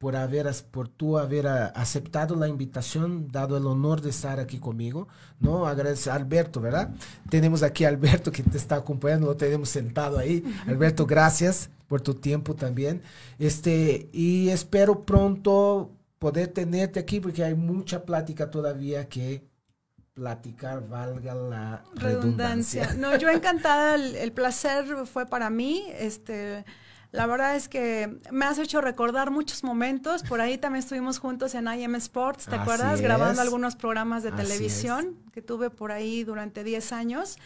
[0.03, 4.59] por haber, por tú haber a- aceptado la invitación, dado el honor de estar aquí
[4.59, 5.07] conmigo,
[5.39, 5.65] ¿no?
[5.65, 6.89] Agradecer a Alberto, ¿verdad?
[7.29, 10.43] Tenemos aquí a Alberto que te está acompañando, lo tenemos sentado ahí.
[10.67, 13.01] Alberto, gracias por tu tiempo también.
[13.39, 15.89] Este, y espero pronto
[16.19, 19.47] poder tenerte aquí porque hay mucha plática todavía que
[20.13, 22.83] platicar, valga la redundancia.
[22.87, 22.93] redundancia.
[22.97, 25.85] No, yo encantada, el, el placer fue para mí.
[25.97, 26.65] Este,
[27.13, 30.23] la verdad es que me has hecho recordar muchos momentos.
[30.23, 32.95] Por ahí también estuvimos juntos en IM Sports, ¿te Así acuerdas?
[32.95, 33.01] es.
[33.01, 37.37] Grabando algunos programas de Así televisión que tuve por ahí durante 10 años.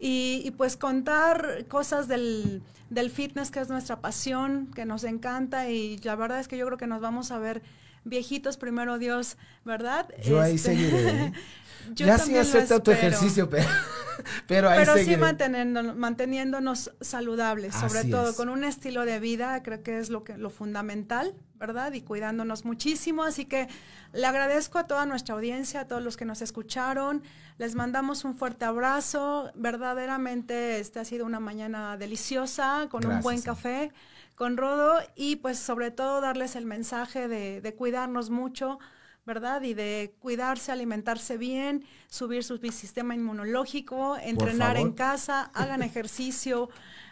[0.00, 5.98] y, pues contar cosas del, del fitness, que es nuestra pasión, que nos encanta y
[5.98, 7.62] la verdad es que yo creo que nos vamos a ver
[8.04, 10.08] viejitos, primero Dios, ¿verdad?
[10.24, 11.32] Yo ahí este, seguiré.
[11.94, 13.68] ya sin hacer tanto ejercicio, pero,
[14.46, 19.98] pero ahí Pero sí manteniéndonos saludables, sobre todo con un estilo de vida, creo que
[19.98, 21.92] es lo, que, lo fundamental, ¿verdad?
[21.92, 23.24] Y cuidándonos muchísimo.
[23.24, 23.68] Así que
[24.12, 27.22] le agradezco a toda nuestra audiencia, a todos los que nos escucharon.
[27.58, 29.50] Les mandamos un fuerte abrazo.
[29.54, 33.92] Verdaderamente, este ha sido una mañana deliciosa, con un buen café
[34.34, 38.78] con Rodo y pues sobre todo darles el mensaje de, cuidarnos mucho,
[39.26, 39.62] ¿verdad?
[39.62, 46.68] Y de cuidarse, alimentarse bien, subir su sistema inmunológico, entrenar en casa, hagan ejercicio,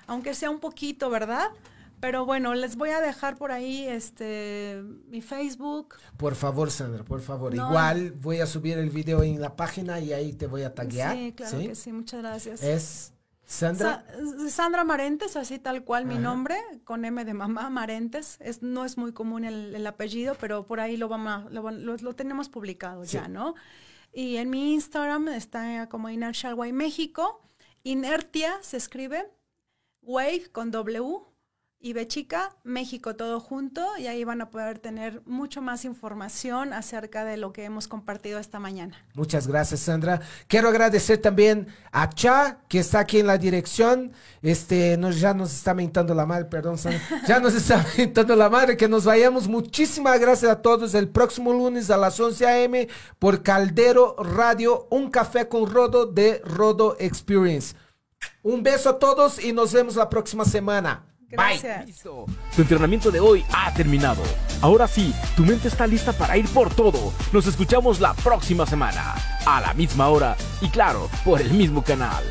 [0.07, 1.51] aunque sea un poquito, ¿verdad?
[2.01, 5.95] Pero bueno, les voy a dejar por ahí este mi Facebook.
[6.17, 7.55] Por favor, Sandra, por favor.
[7.55, 11.17] Igual voy a subir el video en la página y ahí te voy a taguear.
[11.17, 12.61] Sí, claro que sí, muchas gracias.
[12.61, 13.12] Es
[13.53, 14.03] Sandra.
[14.49, 18.39] Sandra Marentes, así tal cual mi nombre, con M de mamá, Marentes.
[18.41, 23.05] Es, no es muy común el, apellido, pero por ahí lo, vamos lo, tenemos publicado
[23.05, 23.55] ya, ¿no?
[24.11, 27.43] Y en mi Instagram está como Inertial Way México.
[27.83, 29.31] Inertia se escribe,
[30.01, 31.21] Wave con W,
[31.83, 37.25] y Bechica, México todo junto y ahí van a poder tener mucho más información acerca
[37.25, 38.97] de lo que hemos compartido esta mañana.
[39.15, 40.21] Muchas gracias, Sandra.
[40.47, 44.13] Quiero agradecer también a Cha, que está aquí en la dirección.
[44.43, 47.03] Este, nos, ya nos está mentando la madre, perdón, Sandra.
[47.27, 49.49] Ya nos está mentando la madre, que nos vayamos.
[49.49, 50.95] Muchísimas gracias a todos.
[50.95, 52.89] El próximo lunes a las 11 a.m.
[53.19, 57.75] por Caldero Radio, un café con Rodo de Rodo Experience.
[58.43, 61.12] Un beso a todos y nos vemos la próxima semana.
[61.33, 62.03] Gracias.
[62.55, 64.23] Tu entrenamiento de hoy ha terminado.
[64.61, 67.13] Ahora sí, tu mente está lista para ir por todo.
[67.33, 69.15] Nos escuchamos la próxima semana,
[69.47, 72.23] a la misma hora y claro, por el mismo canal.